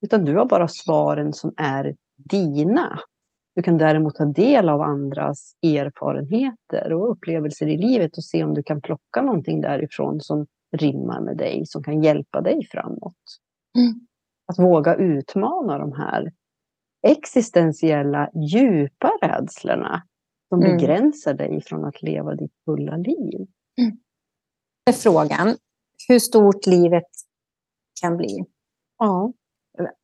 [0.00, 3.00] Utan du har bara svaren som är dina.
[3.58, 8.54] Du kan däremot ta del av andras erfarenheter och upplevelser i livet och se om
[8.54, 10.46] du kan plocka någonting därifrån som
[10.76, 13.14] rimmar med dig, som kan hjälpa dig framåt.
[13.78, 14.00] Mm.
[14.46, 16.32] Att våga utmana de här
[17.06, 20.02] existentiella, djupa rädslorna
[20.48, 20.76] som mm.
[20.76, 23.46] begränsar dig från att leva ditt fulla liv.
[23.80, 23.98] Mm.
[24.94, 25.56] Frågan,
[26.08, 27.08] hur stort livet
[28.00, 28.44] kan bli.
[28.98, 29.32] Ja.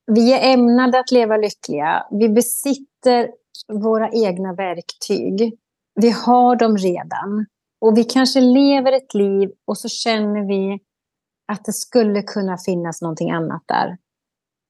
[0.07, 2.07] Vi är ämnade att leva lyckliga.
[2.11, 3.31] Vi besitter
[3.73, 5.59] våra egna verktyg.
[5.95, 7.47] Vi har dem redan.
[7.81, 10.81] Och vi kanske lever ett liv och så känner vi
[11.53, 13.99] att det skulle kunna finnas någonting annat där.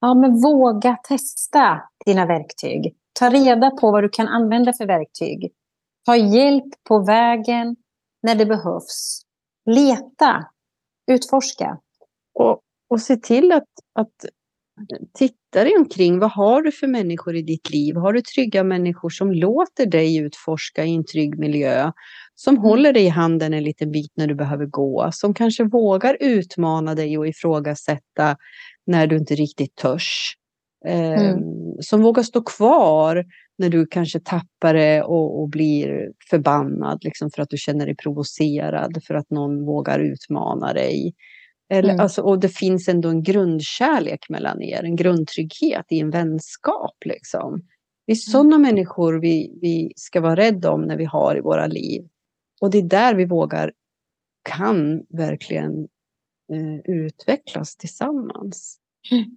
[0.01, 2.97] Ja, men våga testa dina verktyg.
[3.12, 5.53] Ta reda på vad du kan använda för verktyg.
[6.07, 7.76] Ta hjälp på vägen
[8.22, 9.22] när det behövs.
[9.70, 10.45] Leta,
[11.11, 11.78] utforska.
[12.35, 12.61] Och,
[12.91, 14.24] och se till att, att
[15.55, 16.19] titta dig omkring.
[16.19, 17.97] Vad har du för människor i ditt liv?
[17.97, 21.93] Har du trygga människor som låter dig utforska i en trygg miljö?
[22.35, 22.63] Som mm.
[22.63, 25.11] håller dig i handen en liten bit när du behöver gå?
[25.13, 28.37] Som kanske vågar utmana dig och ifrågasätta
[28.87, 30.37] när du inte riktigt törs?
[30.87, 31.39] Mm.
[31.81, 33.25] Som vågar stå kvar
[33.59, 37.97] när du kanske tappar det och, och blir förbannad liksom för att du känner dig
[37.97, 41.15] provocerad för att någon vågar utmana dig.
[41.71, 42.01] Eller, mm.
[42.01, 46.97] alltså, och det finns ändå en grundkärlek mellan er, en grundtrygghet i en vänskap.
[47.05, 47.62] Liksom.
[48.07, 48.33] Det är mm.
[48.33, 52.09] sådana människor vi, vi ska vara rädda om när vi har i våra liv.
[52.61, 53.73] Och det är där vi vågar,
[54.43, 55.89] kan verkligen
[56.53, 58.79] eh, utvecklas tillsammans.
[59.11, 59.37] Mm.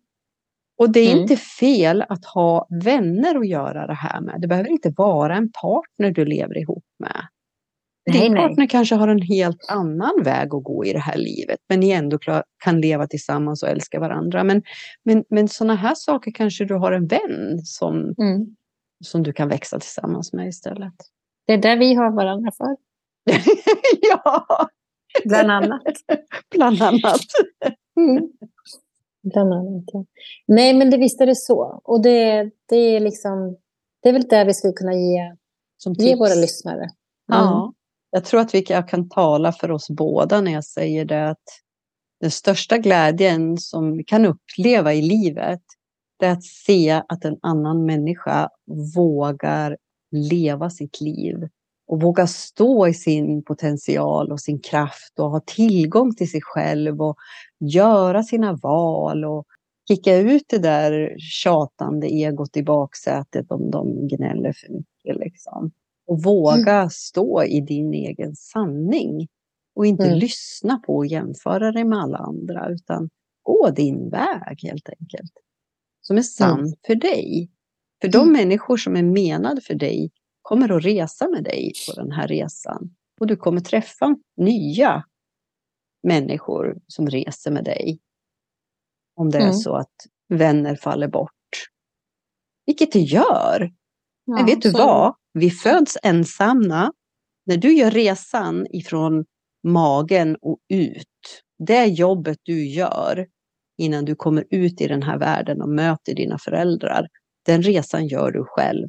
[0.78, 1.22] Och det är mm.
[1.22, 4.42] inte fel att ha vänner att göra det här med.
[4.42, 7.28] Det behöver inte vara en partner du lever ihop med.
[8.08, 8.68] Nej, Din partner nej.
[8.68, 12.18] kanske har en helt annan väg att gå i det här livet, men ni ändå
[12.64, 14.44] kan leva tillsammans och älska varandra.
[14.44, 14.64] Men,
[15.04, 18.56] men, men sådana här saker kanske du har en vän som, mm.
[19.06, 20.94] som du kan växa tillsammans med istället.
[21.48, 22.76] Det är där vi har varandra för.
[24.02, 24.48] ja!
[25.26, 25.84] Bland annat.
[26.56, 27.22] Bland annat.
[27.98, 28.30] Mm.
[29.24, 30.06] Bland annat, ja.
[30.48, 31.82] Nej, men det, visst är det så.
[31.84, 33.58] Och det, det, är liksom,
[34.04, 35.36] det är väl det vi skulle kunna ge,
[35.78, 36.90] Som ge våra lyssnare.
[37.34, 37.74] Mm.
[38.12, 41.44] Jag tror att vi, jag kan tala för oss båda när jag säger det att
[42.22, 45.62] den största glädjen som vi kan uppleva i livet
[46.20, 48.50] det är att se att en annan människa
[48.96, 49.78] vågar
[50.12, 51.48] leva sitt liv
[51.88, 57.02] och våga stå i sin potential och sin kraft och ha tillgång till sig själv
[57.02, 57.18] och
[57.60, 59.46] göra sina val och
[59.88, 65.26] kicka ut det där tjatande egot i baksätet om de gnäller för mycket.
[65.26, 65.72] Liksom.
[66.08, 66.90] Och våga mm.
[66.90, 69.28] stå i din egen sanning.
[69.76, 70.18] Och inte mm.
[70.18, 73.10] lyssna på och jämföra dig med alla andra, utan
[73.44, 75.32] gå din väg helt enkelt.
[76.02, 76.74] Som är sann mm.
[76.88, 77.52] för dig.
[78.02, 78.34] För de mm.
[78.34, 82.96] människor som är menade för dig kommer att resa med dig på den här resan.
[83.20, 85.04] Och du kommer träffa nya
[86.04, 88.00] människor som reser med dig.
[89.16, 89.96] Om det är så att
[90.30, 91.32] vänner faller bort.
[92.66, 93.74] Vilket det gör.
[94.28, 95.16] Ja, Men vet du vad?
[95.34, 96.92] Vi föds ensamma.
[97.46, 99.26] När du gör resan ifrån
[99.64, 103.28] magen och ut, det jobbet du gör
[103.78, 107.08] innan du kommer ut i den här världen och möter dina föräldrar,
[107.46, 108.88] den resan gör du själv.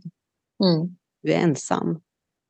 [0.65, 0.97] Mm.
[1.23, 2.01] Du är ensam.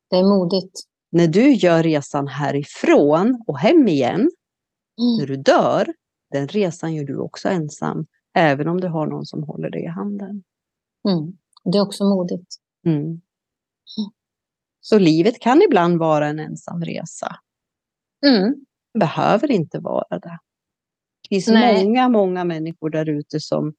[0.09, 0.79] Det är modigt.
[1.11, 5.17] När du gör resan härifrån och hem igen, mm.
[5.19, 5.93] när du dör,
[6.31, 8.05] den resan gör du också ensam.
[8.33, 10.43] Även om du har någon som håller dig i handen.
[11.09, 11.37] Mm.
[11.63, 12.55] Det är också modigt.
[12.85, 13.21] Mm.
[14.81, 17.35] Så livet kan ibland vara en ensam resa.
[18.25, 18.65] Mm.
[18.93, 20.39] Det behöver inte vara det.
[21.21, 21.85] Det finns Nej.
[21.85, 23.73] många, många människor där ute som,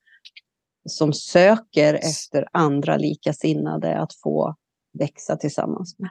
[0.88, 4.54] som söker efter andra likasinnade att få
[4.98, 6.10] växa tillsammans med.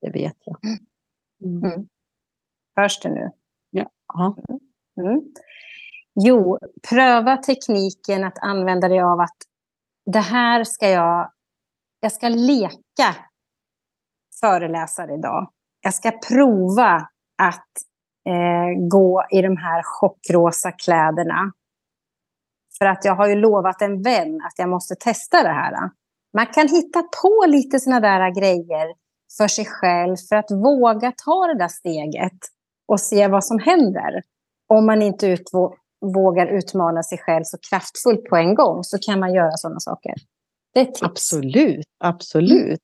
[0.00, 0.58] Det vet jag.
[0.64, 1.64] Mm.
[1.64, 1.88] Mm.
[2.76, 3.30] Hörs det nu?
[3.70, 3.90] Ja.
[4.18, 4.60] Mm.
[5.10, 5.32] mm.
[6.24, 6.58] Jo,
[6.90, 9.36] pröva tekniken att använda dig av att
[10.06, 11.32] det här ska jag,
[12.06, 13.16] jag ska leka
[14.40, 15.50] föreläsare idag.
[15.80, 17.08] Jag ska prova
[17.42, 17.70] att
[18.28, 21.52] eh, gå i de här chockrosa kläderna.
[22.78, 25.90] För att jag har ju lovat en vän att jag måste testa det här.
[26.34, 28.94] Man kan hitta på lite sådana där grejer
[29.38, 32.38] för sig själv för att våga ta det där steget
[32.88, 34.22] och se vad som händer.
[34.68, 39.20] Om man inte utvå vågar utmana sig själv så kraftfullt på en gång så kan
[39.20, 40.14] man göra sådana saker.
[40.76, 41.02] Det är tips.
[41.02, 42.52] Absolut, absolut.
[42.58, 42.80] Mm.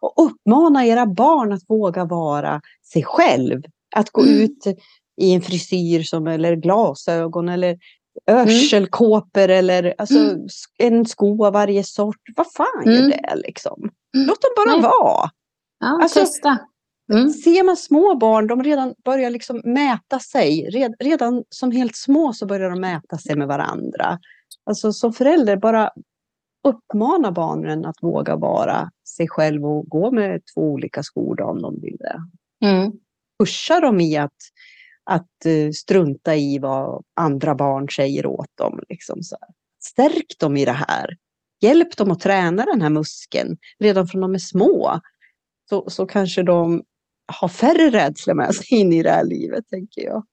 [0.00, 2.60] Och uppmana era barn att våga vara
[2.92, 3.62] sig själv.
[3.96, 4.40] Att gå mm.
[4.40, 4.66] ut
[5.20, 7.78] i en frisyr som, eller glasögon eller
[8.30, 9.58] örselkåpor mm.
[9.58, 10.46] eller alltså, mm.
[10.78, 12.22] en sko av varje sort.
[12.36, 13.10] Vad fan mm.
[13.10, 13.90] det liksom?
[14.14, 14.26] Mm.
[14.26, 14.82] Låt dem bara Nej.
[14.82, 15.30] vara.
[15.80, 16.58] Ja, alltså, testa.
[17.12, 17.30] Mm.
[17.30, 20.70] Ser man små barn, de redan börjar liksom mäta sig.
[20.70, 24.18] Red, redan som helt små så börjar de mäta sig med varandra.
[24.66, 25.90] Alltså som förälder, bara
[26.64, 31.62] uppmana barnen att våga vara sig själv och gå med två olika skor då, om
[31.62, 32.20] de vill det.
[32.66, 32.92] Mm.
[33.38, 34.36] Pusha dem i att,
[35.04, 38.80] att uh, strunta i vad andra barn säger åt dem.
[38.88, 39.50] Liksom så här.
[39.82, 41.16] Stärk dem i det här.
[41.60, 45.00] Hjälp dem att träna den här muskeln redan från de är små.
[45.68, 46.82] Så, så kanske de
[47.32, 50.26] har färre rädslor med sig in i det här livet, tänker jag.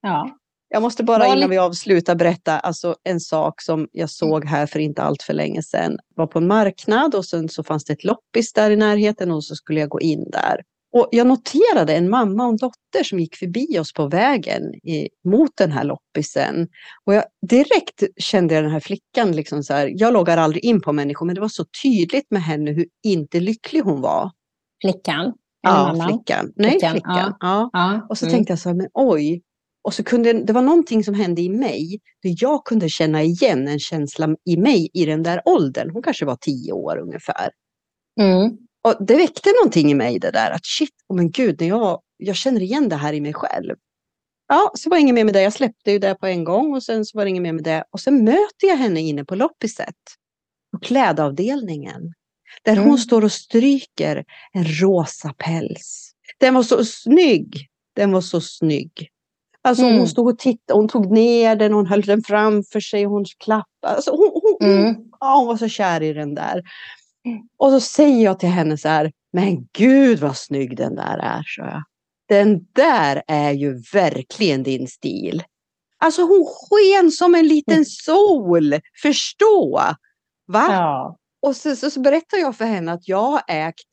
[0.00, 0.38] Ja.
[0.74, 4.78] Jag måste bara innan vi avslutar berätta alltså, en sak som jag såg här för
[4.78, 5.90] inte allt för länge sedan.
[5.92, 9.30] Jag var på en marknad och sen så fanns det ett loppis där i närheten
[9.30, 10.62] och så skulle jag gå in där.
[10.92, 15.08] Och jag noterade en mamma och en dotter som gick förbi oss på vägen i,
[15.24, 16.68] mot den här loppisen.
[17.04, 20.80] Och jag, direkt kände jag den här flickan, liksom så här, jag loggar aldrig in
[20.80, 24.30] på människor, men det var så tydligt med henne hur inte lycklig hon var.
[24.82, 25.32] Flickan?
[25.62, 26.52] Ja, flickan.
[26.56, 26.92] Nej, flickan.
[26.92, 27.34] flickan.
[27.40, 27.70] Ja.
[27.72, 28.06] ja.
[28.08, 28.34] Och så mm.
[28.34, 29.42] tänkte jag så här, men oj.
[29.84, 33.68] Och så kunde, det var någonting som hände i mig, där jag kunde känna igen
[33.68, 35.90] en känsla i mig i den där åldern.
[35.90, 37.50] Hon kanske var tio år ungefär.
[38.20, 38.58] Mm.
[38.84, 42.00] Och det väckte någonting i mig det där att shit, oh men gud, när jag,
[42.16, 43.76] jag känner igen det här i mig själv.
[44.48, 45.42] Ja, så var det inget mer med det.
[45.42, 47.64] Jag släppte ju det på en gång och sen så var det inget mer med
[47.64, 47.84] det.
[47.90, 49.96] Och sen möter jag henne inne på loppiset.
[50.72, 52.12] På klädavdelningen.
[52.64, 52.88] Där mm.
[52.88, 56.12] hon står och stryker en rosa päls.
[56.38, 57.68] Den var så snygg.
[57.96, 59.11] Den var så snygg.
[59.64, 59.98] Alltså mm.
[59.98, 63.94] hon stod och tittade, hon tog ner den, hon höll den framför sig, hon klappade.
[63.94, 64.94] Alltså, hon, hon, mm.
[65.20, 66.62] ja, hon var så kär i den där.
[67.58, 71.42] Och så säger jag till henne så här, men gud vad snygg den där är,
[71.46, 71.82] så jag.
[72.28, 75.42] Den där är ju verkligen din stil.
[75.98, 77.84] Alltså hon sken som en liten mm.
[77.84, 79.80] sol, förstå!
[80.46, 80.66] Va?
[80.70, 81.16] Ja.
[81.42, 83.88] Och så, så, så berättar jag för henne att jag har ägt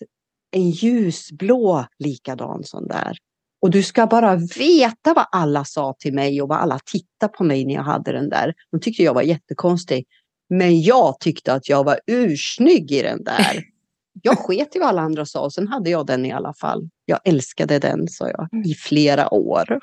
[0.52, 3.18] en ljusblå likadan sån där.
[3.62, 7.44] Och du ska bara veta vad alla sa till mig och vad alla tittade på
[7.44, 8.54] mig när jag hade den där.
[8.72, 10.06] De tyckte jag var jättekonstig.
[10.50, 13.64] Men jag tyckte att jag var ursnygg i den där.
[14.22, 16.90] Jag sket i vad alla andra sa och sen hade jag den i alla fall.
[17.06, 19.80] Jag älskade den, sa jag, i flera år.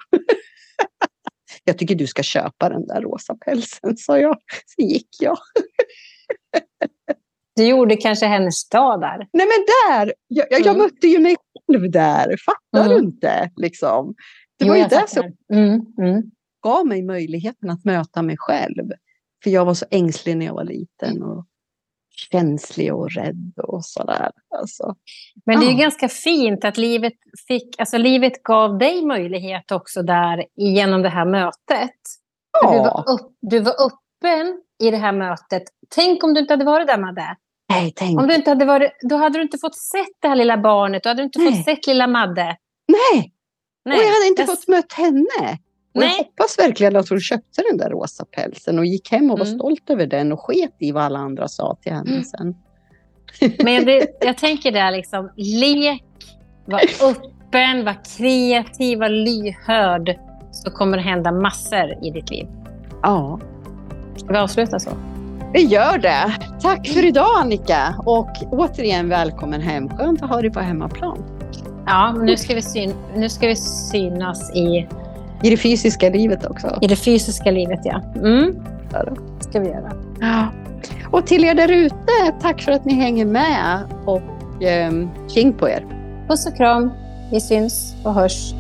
[1.64, 4.36] jag tycker du ska köpa den där rosa pälsen, sa jag.
[4.66, 5.38] Så gick jag.
[7.56, 9.28] Du gjorde kanske hennes dag där.
[9.32, 10.14] Nej men där!
[10.28, 10.78] Jag, jag, mm.
[10.78, 11.36] mötte ju mig
[11.66, 12.36] själv där.
[12.46, 12.88] Fattar mm.
[12.88, 13.50] du inte?
[13.56, 14.14] Liksom.
[14.58, 15.80] Det jo, var ju det som mm.
[15.98, 16.22] Mm.
[16.62, 18.92] gav mig möjligheten att möta mig själv.
[19.44, 21.22] För jag var så ängslig när jag var liten.
[21.22, 21.46] Och
[22.16, 24.30] känslig och rädd och sådär.
[24.58, 24.94] Alltså.
[25.46, 27.12] Men det är ju ganska fint att livet,
[27.48, 32.00] fick, alltså livet gav dig möjlighet också där genom det här mötet.
[32.62, 32.72] Ja.
[32.72, 35.62] Du, var upp, du var öppen i det här mötet.
[35.94, 37.36] Tänk om du inte hade varit där, Madde.
[37.68, 38.20] Nej, tänk.
[38.20, 41.02] Om du inte hade varit, då hade du inte fått sett det här lilla barnet.
[41.02, 41.52] Då hade du inte Nej.
[41.52, 42.56] fått sett lilla Madde.
[42.88, 43.32] Nej,
[43.84, 43.98] Nej.
[43.98, 44.48] och jag hade inte jag...
[44.48, 45.58] fått mött henne.
[45.94, 49.38] Och jag hoppas verkligen att hon köpte den där rosa pälsen och gick hem och
[49.38, 49.58] var mm.
[49.58, 52.24] stolt över den och sket i vad alla andra sa till henne mm.
[52.24, 52.54] sen.
[53.64, 56.04] Men det, jag tänker där liksom, lek,
[56.64, 60.18] var öppen, var kreativ, var lyhörd.
[60.52, 62.46] Så kommer det hända massor i ditt liv.
[63.02, 63.40] Ja.
[64.16, 64.90] Ska vi avsluta så?
[65.52, 66.32] Vi gör det.
[66.60, 69.88] Tack för idag Annika och återigen välkommen hem.
[69.88, 71.24] Skönt att ha dig på hemmaplan.
[71.86, 74.88] Ja, nu ska vi, syn nu ska vi synas i...
[75.42, 76.78] I det fysiska livet också.
[76.80, 78.02] I det fysiska livet, ja.
[78.16, 78.54] Mm.
[78.90, 79.92] Det ska vi göra.
[80.20, 80.46] Ja.
[81.10, 84.92] Och till er där ute, tack för att ni hänger med och eh,
[85.28, 85.86] tjing på er.
[86.28, 86.90] Puss och kram.
[87.30, 88.54] Vi syns och hörs